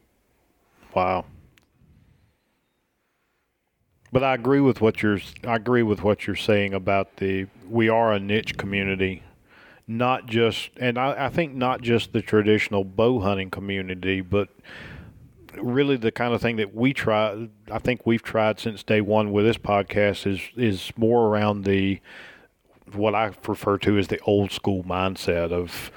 [0.96, 1.26] wow.
[4.12, 5.20] But I agree with what you're.
[5.46, 7.46] I agree with what you're saying about the.
[7.70, 9.22] We are a niche community,
[9.88, 14.50] not just, and I, I think not just the traditional bow hunting community, but
[15.56, 17.50] really the kind of thing that we try.
[17.72, 22.02] I think we've tried since day one with this podcast is is more around the
[22.96, 25.92] what I refer to as the old school mindset of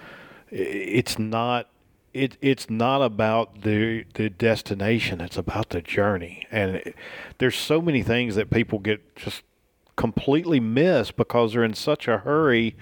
[0.50, 1.68] it's not
[2.12, 6.94] it it's not about the the destination it's about the journey and it,
[7.38, 9.42] there's so many things that people get just
[9.96, 12.76] completely miss because they're in such a hurry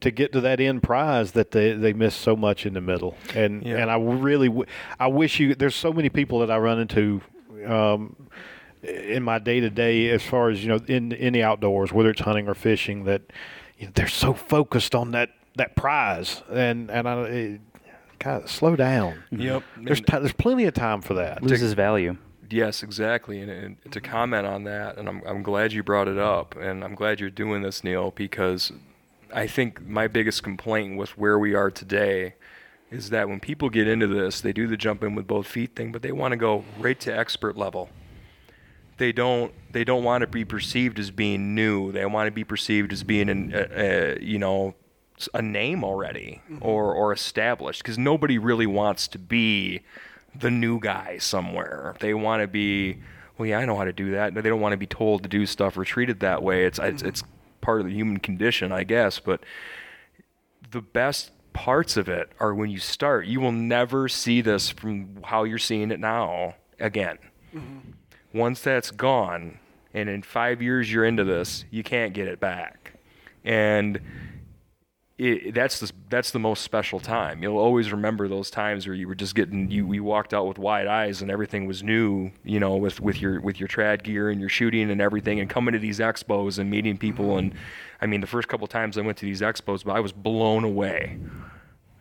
[0.00, 3.16] to get to that end prize that they, they miss so much in the middle
[3.34, 3.76] and Yeah.
[3.78, 4.66] and I really w-
[4.98, 7.20] I wish you there's so many people that I run into
[7.66, 8.16] um,
[8.82, 12.10] in my day to day, as far as you know, in in the outdoors, whether
[12.10, 13.22] it's hunting or fishing, that
[13.78, 17.60] you know, they're so focused on that that prize, and and I, it,
[18.18, 19.22] God, slow down.
[19.32, 19.40] Mm-hmm.
[19.42, 19.62] Yep.
[19.82, 21.42] There's And- ti there's plenty of time for that.
[21.42, 22.16] Loses value.
[22.52, 23.40] Yes, exactly.
[23.40, 26.82] And, and to comment on that, and I'm, I'm glad you brought it up, and
[26.82, 28.72] I'm glad you're doing this, Neil, because
[29.32, 32.34] I think my biggest complaint with where we are today
[32.90, 35.76] is that when people get into this, they do the jump in with both feet
[35.76, 37.88] thing, but they want to go right to expert level.
[39.00, 39.54] They don't.
[39.72, 41.90] They don't want to be perceived as being new.
[41.90, 44.74] They want to be perceived as being an, uh, uh, you know,
[45.32, 47.82] a name already or or established.
[47.82, 49.80] Because nobody really wants to be
[50.38, 51.96] the new guy somewhere.
[52.00, 52.98] They want to be,
[53.38, 54.34] well, yeah, I know how to do that.
[54.34, 56.66] They don't want to be told to do stuff or treated that way.
[56.66, 57.22] It's it's, it's
[57.62, 59.18] part of the human condition, I guess.
[59.18, 59.40] But
[60.72, 63.24] the best parts of it are when you start.
[63.24, 67.16] You will never see this from how you're seeing it now again.
[68.32, 69.58] Once that's gone,
[69.92, 72.94] and in five years you're into this, you can't get it back.
[73.44, 74.00] And
[75.20, 77.42] it, that's the that's the most special time.
[77.42, 80.58] You'll always remember those times where you were just getting you you walked out with
[80.58, 82.30] wide eyes and everything was new.
[82.42, 85.50] You know, with with your with your trad gear and your shooting and everything, and
[85.50, 87.36] coming to these expos and meeting people.
[87.36, 87.52] And
[88.00, 90.64] I mean, the first couple times I went to these expos, but I was blown
[90.64, 91.18] away.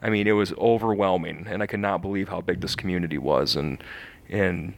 [0.02, 3.58] I mean, it was overwhelming, and I could not believe how big this community was.
[3.58, 3.84] And
[4.30, 4.76] and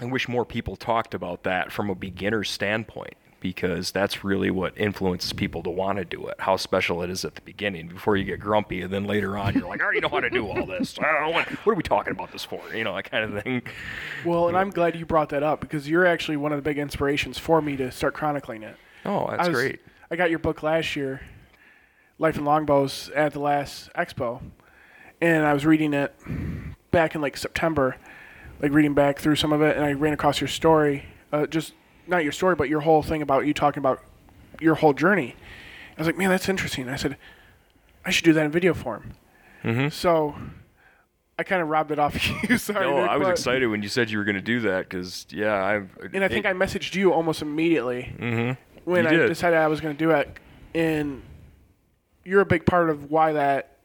[0.00, 4.72] I wish more people talked about that from a beginner's standpoint because that's really what
[4.78, 6.34] influences people to want to do it.
[6.40, 9.52] How special it is at the beginning before you get grumpy, and then later on
[9.54, 10.98] you're like, I already know how to do all this.
[10.98, 12.60] I don't know what, what are we talking about this for?
[12.74, 13.62] You know, that kind of thing.
[14.24, 16.78] Well, and I'm glad you brought that up because you're actually one of the big
[16.78, 18.76] inspirations for me to start chronicling it.
[19.04, 19.80] Oh, that's I was- great.
[20.10, 21.20] I got your book last year,
[22.18, 24.40] Life in Longbows, at the last expo,
[25.20, 26.14] and I was reading it
[26.90, 27.96] back in like September,
[28.60, 31.74] like reading back through some of it, and I ran across your story, uh, just
[32.06, 34.02] not your story, but your whole thing about you talking about
[34.60, 35.34] your whole journey.
[35.96, 36.88] I was like, man, that's interesting.
[36.88, 37.16] I said,
[38.04, 39.12] I should do that in video form.
[39.62, 39.90] Mhm.
[39.92, 40.34] So
[41.38, 42.14] I kind of robbed it off
[42.48, 42.58] you.
[42.58, 42.84] Sorry.
[42.86, 45.26] No, Nick, I was excited when you said you were going to do that because,
[45.30, 45.90] yeah, I've.
[46.12, 48.52] And I think I messaged you almost immediately hmm
[48.84, 49.28] when You I did.
[49.28, 50.28] decided I was going to do it,
[50.74, 51.22] and
[52.24, 53.78] you're a big part of why that,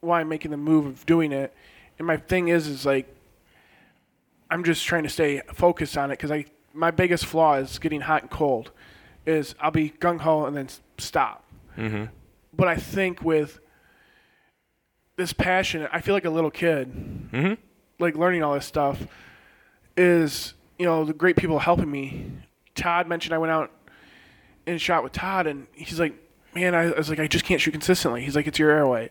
[0.00, 1.54] why I'm making the move of doing it.
[1.98, 3.13] And my thing is, is like,
[4.50, 8.00] I'm just trying to stay focused on it because I my biggest flaw is getting
[8.02, 8.70] hot and cold.
[9.26, 10.68] Is I'll be gung ho and then
[10.98, 11.44] stop.
[11.76, 12.04] hmm
[12.52, 13.58] But I think with
[15.16, 16.86] this passion, I feel like a little kid
[17.30, 17.54] hmm
[17.98, 19.06] like learning all this stuff
[19.96, 22.30] is you know the great people helping me.
[22.74, 23.70] Todd mentioned I went out
[24.66, 26.14] and shot with Todd, and he's like,
[26.54, 29.10] "Man, I, I was like, I just can't shoot consistently." He's like, "It's your airway."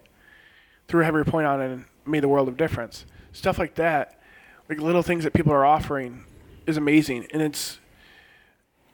[0.87, 3.05] Threw a heavier point on it and made the world of difference.
[3.31, 4.19] Stuff like that,
[4.69, 6.25] like little things that people are offering,
[6.65, 7.79] is amazing, and it's.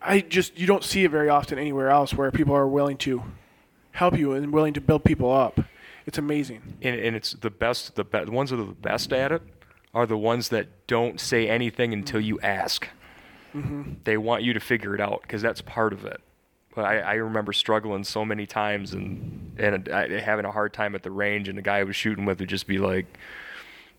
[0.01, 3.23] I just you don't see it very often anywhere else where people are willing to
[3.91, 5.59] help you and willing to build people up.
[6.05, 6.77] It's amazing.
[6.81, 9.43] and, and it's the best the, be- ones that are the best at it
[9.93, 12.87] are the ones that don't say anything until you ask
[13.55, 13.93] mm-hmm.
[14.05, 16.19] they want you to figure it out because that's part of it
[16.75, 20.95] but I, I remember struggling so many times and and I, having a hard time
[20.95, 23.05] at the range and the guy I was shooting with would just be like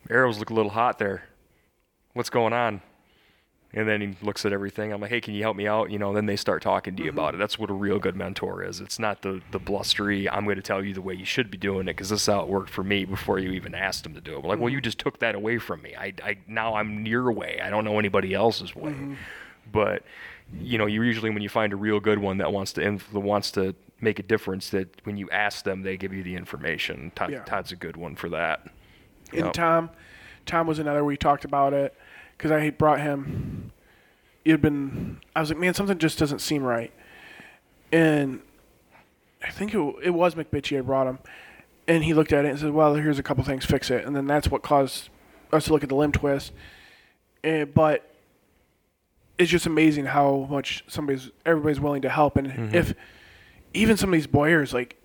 [0.09, 1.25] arrows look a little hot there
[2.15, 2.81] what's going on
[3.73, 4.93] And then he looks at everything.
[4.93, 5.93] I'm like, hey, can you help me out?
[5.93, 7.37] You know, then they start talking to you about mm-hmm.
[7.37, 7.39] it.
[7.39, 8.81] That's what a real good mentor is.
[8.81, 11.59] It's not the, the blustery, I'm going to tell you the way you should be
[11.59, 14.15] doing it because this is how it worked for me before you even asked them
[14.15, 14.43] to do it.
[14.43, 14.85] But like, well, you mm-hmm.
[14.85, 15.95] just took that away from me.
[15.97, 17.61] I, I Now I'm your way.
[17.63, 18.91] I don't know anybody else's way.
[18.91, 19.15] Mm-hmm.
[19.71, 20.03] But,
[20.61, 23.13] you know, you usually, when you find a real good one that wants to, inf-
[23.13, 27.13] wants to make a difference, that when you ask them, they give you the information.
[27.15, 27.45] Todd, Yeah.
[27.45, 28.67] Todd's a good one for that.
[29.31, 29.53] And Yep.
[29.53, 29.91] Tom,
[30.51, 31.05] Tom was another.
[31.05, 31.95] We talked about it
[32.37, 33.71] because I brought him.
[34.45, 35.21] It had been.
[35.35, 36.93] I was like, man, something just doesn't seem right.
[37.93, 38.41] And
[39.45, 40.77] I think it, it was McBitchy.
[40.77, 41.19] I brought him,
[41.87, 43.65] and he looked at it and said, "Well, here's a couple things.
[43.65, 45.09] Fix it." And then that's what caused
[45.53, 46.53] us to look at the limb twist.
[47.45, 48.13] And, but
[49.39, 52.75] it's just amazing how much somebody's everybody's willing to help, and mm-hmm.
[52.75, 52.95] if
[53.73, 54.97] even some of these bowyers like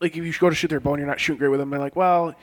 [0.00, 1.70] like if you go to shoot their bow and you're not shooting great with them,
[1.70, 2.34] they're like, well,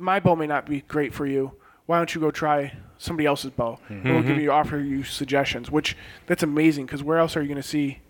[0.00, 1.52] my bow may not be great for you.
[1.86, 3.78] Why don't you go try somebody else's bow?
[3.88, 4.40] And we'll give mm-hmm.
[4.40, 5.70] you offer you suggestions.
[5.70, 5.96] Which
[6.26, 8.00] that's amazing because where else are you going to see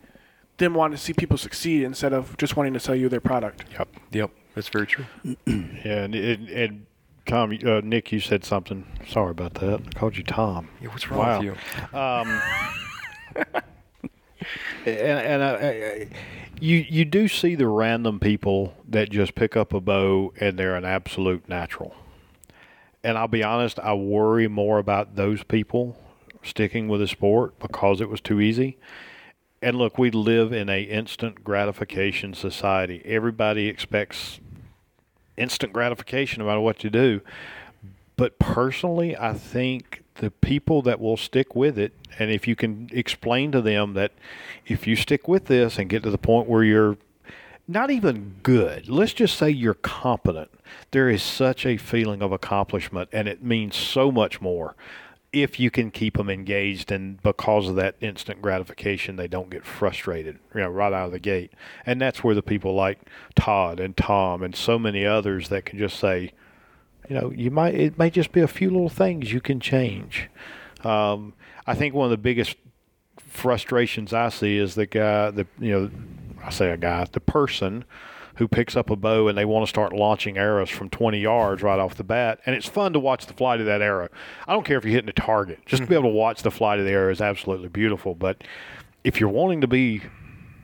[0.58, 3.64] them wanting to see people succeed instead of just wanting to sell you their product?
[3.72, 3.88] Yep.
[4.12, 5.06] Yep, that's very true.
[5.82, 6.86] Yeah, and, and, and
[7.26, 8.86] Tom, uh, Nick, you said something.
[9.08, 9.80] Sorry about that.
[9.86, 10.68] I called you Tom.
[10.80, 11.38] Yeah, what's wrong Wow.
[11.38, 11.98] with you?
[11.98, 12.42] Um,
[14.84, 16.08] and and I, I,
[16.60, 20.76] you you do see the random people that just pick up a bow and they're
[20.76, 21.94] an absolute natural.
[23.02, 25.96] And I'll be honest, I worry more about those people
[26.42, 28.78] sticking with a sport because it was too easy.
[29.62, 33.02] And look, we live in a instant gratification society.
[33.04, 34.40] Everybody expects
[35.36, 37.20] instant gratification no matter what you do.
[38.16, 42.88] But personally, I think the people that will stick with it, and if you can
[42.92, 44.12] explain to them that
[44.66, 46.98] if you stick with this and get to the point where you're
[47.66, 50.50] not even good, let's just say you're competent,
[50.90, 54.76] there is such a feeling of accomplishment, and it means so much more
[55.32, 59.64] if you can keep them engaged and because of that instant gratification they don't get
[59.64, 61.52] frustrated you know right out of the gate.
[61.86, 62.98] And that's where the people like
[63.36, 66.32] todd and tom and so many others that can just say
[67.10, 70.30] you know you might it may just be a few little things you can change.
[70.84, 71.34] Um,
[71.66, 72.56] i think one of the biggest
[73.18, 75.90] frustrations i see is the guy the you know
[76.42, 77.84] i say a guy the person
[78.36, 81.62] who picks up a bow and they want to start launching arrows from 20 yards
[81.62, 82.40] right off the bat.
[82.46, 84.08] And it's fun to watch the flight of that arrow.
[84.48, 85.58] I don't care if you're hitting a target.
[85.66, 88.14] Just to be able to watch the flight of the arrow is absolutely beautiful.
[88.14, 88.42] But
[89.04, 90.00] if you're wanting to be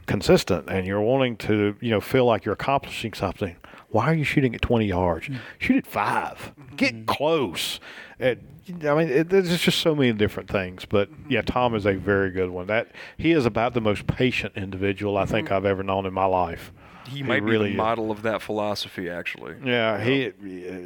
[0.06, 3.56] consistent and you're wanting to, you know, feel like you're accomplishing something,
[3.96, 5.26] why are you shooting at 20 yards?
[5.26, 5.40] Mm-hmm.
[5.58, 6.76] Shoot at 5 mm-hmm.
[6.76, 7.80] Get close.
[8.18, 8.42] It,
[8.84, 10.84] I mean, it, there's just so many different things.
[10.84, 11.32] But mm-hmm.
[11.32, 12.66] yeah, Tom is a very good one.
[12.66, 16.26] That he is about the most patient individual I think I've ever known in my
[16.26, 16.72] life.
[17.08, 17.76] He might be really the is.
[17.76, 19.54] model of that philosophy, actually.
[19.64, 20.32] Yeah, he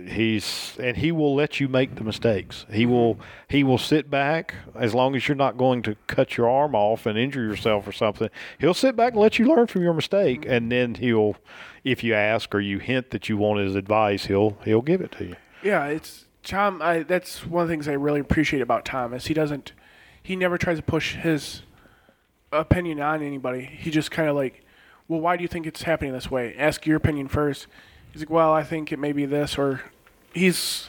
[0.08, 2.66] he's and he will let you make the mistakes.
[2.72, 3.22] He will mm-hmm.
[3.48, 7.06] he will sit back as long as you're not going to cut your arm off
[7.06, 8.28] and injure yourself or something.
[8.58, 11.36] He'll sit back and let you learn from your mistake, and then he'll,
[11.84, 15.12] if you ask or you hint that you want his advice, he'll he'll give it
[15.12, 15.36] to you.
[15.62, 16.80] Yeah, it's Tom.
[16.82, 19.72] I that's one of the things I really appreciate about Tom is he doesn't,
[20.22, 21.62] he never tries to push his
[22.52, 23.62] opinion on anybody.
[23.62, 24.64] He just kind of like,
[25.10, 26.54] well, why do you think it's happening this way?
[26.56, 27.66] Ask your opinion first.
[28.12, 29.82] He's like, well, I think it may be this, or
[30.32, 30.88] he's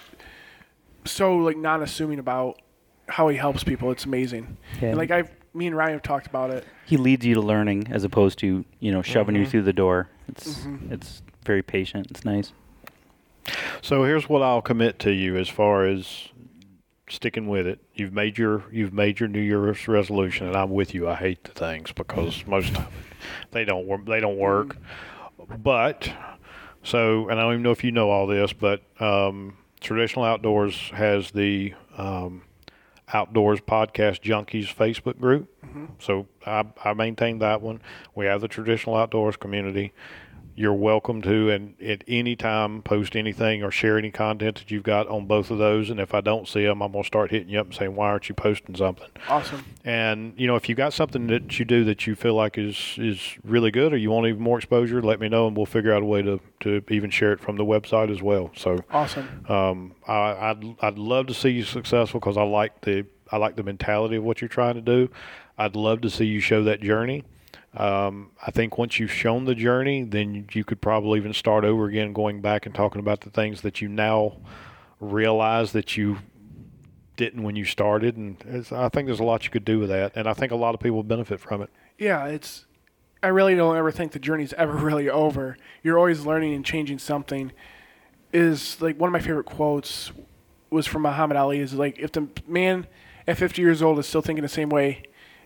[1.05, 2.61] so like non-assuming about
[3.09, 3.89] how he helps people.
[3.89, 4.57] It's amazing.
[4.79, 4.89] Yeah.
[4.89, 5.23] And like I,
[5.55, 6.65] me and Ryan have talked about it.
[6.85, 9.49] He leads you to learning as opposed to you know shoving you mm-hmm.
[9.49, 10.07] through the door.
[10.27, 10.93] It's mm-hmm.
[10.93, 12.11] it's very patient.
[12.11, 12.53] It's nice.
[13.81, 16.27] So here's what I'll commit to you as far as
[17.09, 17.79] sticking with it.
[17.95, 21.09] You've made your you've made your New Year's resolution, and I'm with you.
[21.09, 22.87] I hate the things because most of
[23.51, 24.05] they don't work.
[24.05, 24.77] They don't work.
[25.57, 26.11] But
[26.83, 30.75] so, and I don't even know if you know all this, but um, Traditional Outdoors
[30.93, 32.43] has the um,
[33.13, 35.49] Outdoors Podcast Junkies Facebook group.
[35.99, 37.81] So I, I maintain that one.
[38.15, 39.93] We have the Traditional Outdoors community.
[40.53, 44.83] You're welcome to, and at any time, post anything or share any content that you've
[44.83, 45.89] got on both of those.
[45.89, 48.09] And if I don't see them, I'm gonna start hitting you up and saying, "Why
[48.09, 49.63] aren't you posting something?" Awesome.
[49.85, 52.95] And you know, if you got something that you do that you feel like is
[52.97, 55.93] is really good, or you want even more exposure, let me know, and we'll figure
[55.93, 58.51] out a way to to even share it from the website as well.
[58.55, 59.45] So Awesome.
[59.47, 63.55] um, I, I'd I'd love to see you successful because I like the I like
[63.55, 65.09] the mentality of what you're trying to do.
[65.57, 67.23] I'd love to see you show that journey.
[67.73, 71.85] Um, I think once you've shown the journey, then you could probably even start over
[71.85, 74.37] again, going back and talking about the things that you now
[74.99, 76.17] realize that you
[77.15, 78.17] didn't when you started.
[78.17, 78.37] And
[78.71, 80.73] I think there's a lot you could do with that, and I think a lot
[80.73, 81.69] of people benefit from it.
[81.97, 82.65] Yeah, it's.
[83.23, 85.55] I really don't ever think the journey's ever really over.
[85.83, 87.51] You're always learning and changing something.
[88.33, 90.11] Is like one of my favorite quotes
[90.69, 91.59] was from Muhammad Ali.
[91.59, 92.87] Is like if the man
[93.27, 95.03] at 50 years old is still thinking the same way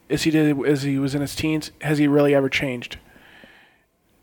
[0.10, 1.72] as he did as he was in his teens.
[1.82, 2.98] Has he really ever changed?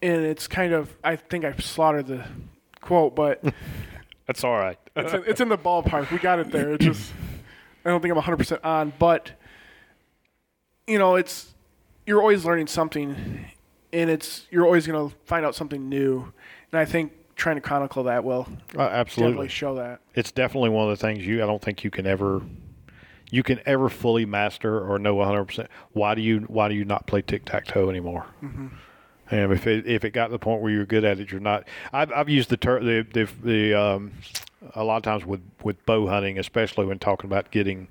[0.01, 2.25] And it's kind of I think I slaughtered the
[2.81, 3.43] quote, but
[4.27, 4.79] That's all right.
[4.97, 6.11] it's, in, it's in the ballpark.
[6.11, 6.73] We got it there.
[6.75, 7.13] It's just
[7.85, 9.33] I don't think I'm 100 percent on, but
[10.87, 11.55] you know, it's
[12.07, 13.47] you're always learning something,
[13.93, 16.33] and it's you're always going to find out something new.
[16.73, 18.47] And I think trying to chronicle that will
[18.77, 19.49] Uh, absolutely.
[19.49, 20.01] show that.
[20.15, 22.43] It's definitely one of the things you I don't think you can ever
[23.33, 25.67] you can ever fully master or know 100%.
[25.95, 28.27] Why do you why do you not play tic-tac-toe anymore?
[29.31, 31.41] And if it if it got to the point where you're good at it, you're
[31.41, 31.67] not.
[31.93, 34.13] I've I've used the ter- the the, the um,
[34.75, 37.89] a lot of times with with bow hunting, especially when talking about getting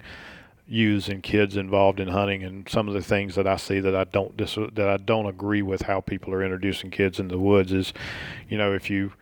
[0.67, 3.95] youths and kids involved in hunting, and some of the things that I see that
[3.95, 7.41] I don't dis- that I don't agree with how people are introducing kids into the
[7.41, 7.91] woods is,
[8.47, 9.13] you know, if you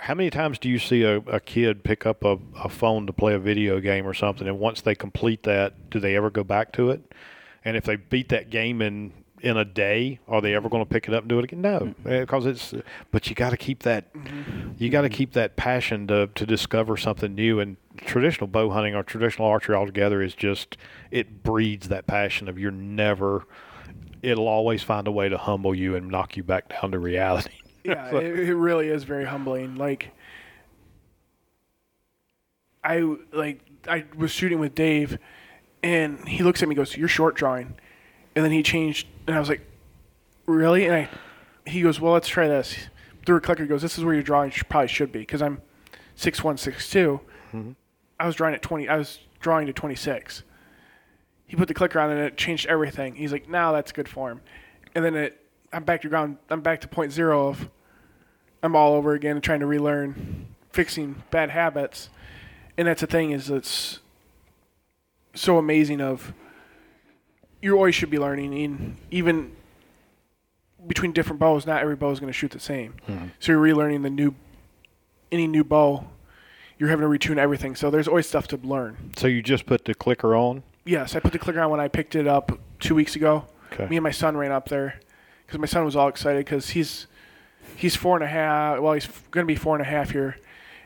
[0.00, 3.12] how many times do you see a, a kid pick up a, a phone to
[3.12, 6.44] play a video game or something, and once they complete that, do they ever go
[6.44, 7.12] back to it?
[7.64, 10.88] And if they beat that game in in a day, are they ever going to
[10.88, 11.60] pick it up and do it again?
[11.60, 12.08] No, mm-hmm.
[12.08, 12.74] eh, because it's.
[13.10, 14.12] But you got to keep that.
[14.12, 14.72] Mm-hmm.
[14.78, 15.16] You got to mm-hmm.
[15.16, 17.60] keep that passion to to discover something new.
[17.60, 20.76] And traditional bow hunting or traditional archery altogether is just
[21.10, 23.46] it breeds that passion of you're never.
[24.20, 27.54] It'll always find a way to humble you and knock you back down to reality.
[27.88, 29.76] Yeah, it, it really is very humbling.
[29.76, 30.10] Like,
[32.84, 35.18] I like I was shooting with Dave,
[35.82, 37.74] and he looks at me, and goes, "You're short drawing,"
[38.36, 39.62] and then he changed, and I was like,
[40.46, 41.08] "Really?" And I,
[41.66, 42.76] he goes, "Well, let's try this."
[43.26, 45.42] Threw a clicker, he goes, "This is where your drawing sh- probably should be," because
[45.42, 45.60] I'm
[46.14, 47.20] six one, six two.
[47.52, 47.72] Mm-hmm.
[48.20, 48.88] I was drawing at twenty.
[48.88, 50.42] I was drawing to twenty six.
[51.46, 53.14] He put the clicker on and it changed everything.
[53.14, 54.40] He's like, "Now that's good form,"
[54.94, 55.44] and then it.
[55.72, 56.38] I'm back to ground.
[56.48, 57.68] I'm back to point zero of
[58.62, 62.08] I'm all over again and trying to relearn fixing bad habits.
[62.76, 64.00] And that's the thing is it's
[65.34, 66.32] so amazing of
[67.62, 69.52] you always should be learning in even
[70.86, 72.94] between different bows, not every bow is going to shoot the same.
[73.08, 73.26] Mm-hmm.
[73.40, 74.34] So you're relearning the new
[75.30, 76.06] any new bow,
[76.78, 77.76] you're having to retune everything.
[77.76, 79.12] So there's always stuff to learn.
[79.16, 80.62] So you just put the clicker on.
[80.84, 83.44] Yes, I put the clicker on when I picked it up two weeks ago.
[83.72, 83.86] Okay.
[83.88, 85.00] Me and my son ran up there
[85.46, 87.06] because my son was all excited because he's
[87.76, 88.80] he's four and a half.
[88.80, 90.36] Well, he's going to be four and a half here,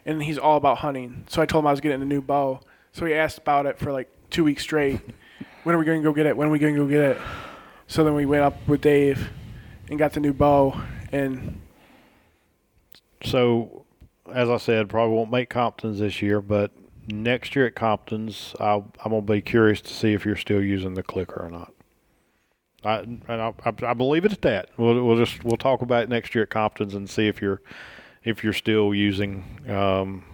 [0.04, 1.24] and he's all about hunting.
[1.28, 2.60] So I told him I was getting a new bow.
[2.92, 5.00] So he asked about it for like two weeks straight.
[5.64, 6.36] when are we going to go get it?
[6.36, 7.18] When are we going to go get it?
[7.86, 9.30] So then we went up with Dave
[9.88, 10.80] and got the new bow,
[11.10, 11.60] and
[13.24, 13.84] So,
[14.32, 16.72] as I said, probably won't make Compton's this year, but
[17.08, 20.94] next year at Compton's, I'll, I'm gonna be curious to see if you're still using
[20.94, 21.72] the clicker or not.
[22.84, 24.70] I and I, I, believe it at that.
[24.76, 27.60] We'll, we'll just we'll talk about it next year at Compton's and see if you're
[28.24, 30.24] if you're still using um,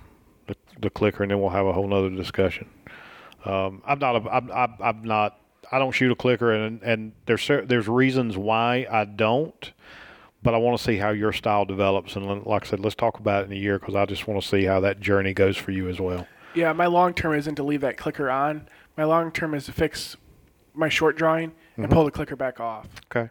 [0.46, 2.68] the, the clicker, and then we'll have a whole other discussion.
[3.44, 7.12] Um, I'm not a, I'm, I'm, I'm not I don't shoot a clicker, and and
[7.26, 9.72] there's there's reasons why I don't
[10.42, 12.16] but I want to see how your style develops.
[12.16, 14.40] And like I said, let's talk about it in a year because I just want
[14.40, 16.26] to see how that journey goes for you as well.
[16.54, 18.68] yeah, my long term isn't to leave that clicker on.
[18.96, 20.16] My long term is to fix
[20.74, 21.52] my short drawing
[21.84, 22.86] and pull the clicker back off.
[23.10, 23.30] Okay,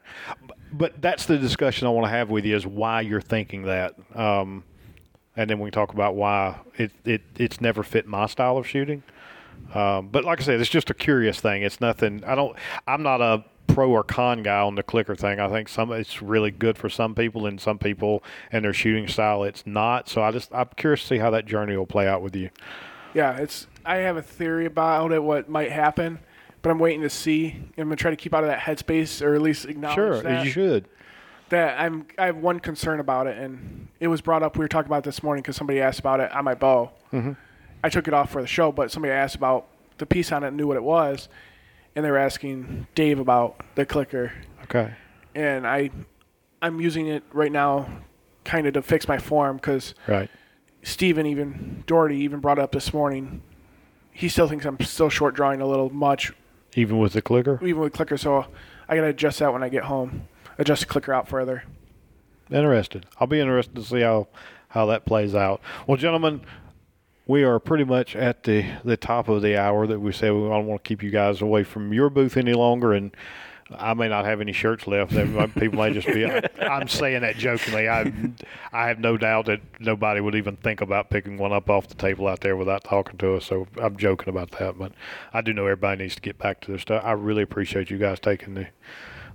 [0.71, 3.95] but that's the discussion I want to have with you is why you're thinking that,
[4.15, 4.63] um,
[5.35, 8.67] and then we can talk about why it, it it's never fit my style of
[8.67, 9.03] shooting.
[9.73, 11.63] Um, but like I said, it's just a curious thing.
[11.63, 12.23] It's nothing.
[12.25, 12.55] I don't.
[12.87, 15.39] I'm not a pro or con guy on the clicker thing.
[15.39, 19.07] I think some it's really good for some people, and some people and their shooting
[19.07, 20.09] style it's not.
[20.09, 22.49] So I just I'm curious to see how that journey will play out with you.
[23.13, 23.67] Yeah, it's.
[23.85, 26.19] I have a theory about it, what might happen,
[26.67, 27.55] but I'm waiting to see.
[27.77, 30.43] I'm gonna try to keep out of that headspace, or at least acknowledge Sure, that.
[30.43, 30.85] you should.
[31.47, 32.05] That I'm.
[32.17, 34.57] I have one concern about it, and it was brought up.
[34.57, 36.91] We were talking about it this morning because somebody asked about it on my bow.
[37.13, 37.31] Mm-hmm.
[37.85, 39.67] I took it off for the show, but somebody asked about
[39.97, 41.29] the piece on it, and knew what it was,
[41.95, 44.33] and they were asking Dave about the clicker,
[44.63, 44.93] Okay.
[45.35, 45.89] and I,
[46.61, 47.87] I'm using it right now,
[48.43, 50.29] kind of to fix my form because Right.
[50.83, 53.41] Steven even Doherty even brought it up this morning.
[54.11, 56.33] He still thinks I'm still short drawing a little much,
[56.77, 57.59] Even with the clicker.
[57.61, 58.17] even with clicker.
[58.17, 58.45] So
[58.87, 60.27] I gotta adjust that when I get home.
[60.57, 61.63] Adjust the clicker out further.
[62.49, 63.05] Interested.
[63.19, 64.27] I'll be interested to see how
[64.69, 65.59] how that plays out.
[65.87, 66.41] Well, gentlemen,
[67.25, 70.47] we are pretty much at the the top of the hour that we said we
[70.47, 73.11] don't want to keep you guys away from your booth any longer and.
[73.75, 75.11] I may not have any shirts left.
[75.11, 76.25] There People may just be.
[76.61, 77.89] I'm saying that jokingly.
[77.89, 78.11] I,
[78.71, 81.95] I have no doubt that nobody would even think about picking one up off the
[81.95, 83.45] table out there without talking to us.
[83.45, 84.91] So I'm joking about that, but
[85.33, 87.03] I do know everybody needs to get back to their stuff.
[87.05, 88.67] I really appreciate you guys taking the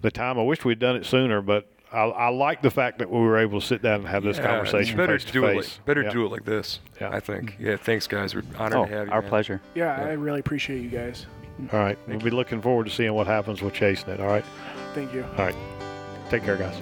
[0.00, 0.38] the time.
[0.38, 3.38] I wish we'd done it sooner, but I, I like the fact that we were
[3.38, 5.44] able to sit down and have this Yeah, conversation It's better face to to do
[5.46, 5.56] it.
[5.56, 6.10] Like, better Yeah.
[6.10, 6.80] do it like this.
[7.00, 7.10] Yeah.
[7.10, 7.56] I think.
[7.60, 7.76] Yeah.
[7.76, 8.34] Thanks, guys.
[8.34, 9.12] We're honored Oh, to have you.
[9.12, 9.28] our man.
[9.28, 9.60] pleasure.
[9.74, 11.26] Yeah, I really appreciate you guys.
[11.72, 11.98] All right.
[12.06, 14.20] We'll be looking forward to seeing what happens with chasing it.
[14.20, 14.44] All right.
[14.94, 15.24] Thank you.
[15.36, 15.56] All right.
[16.30, 16.76] Take care, guys.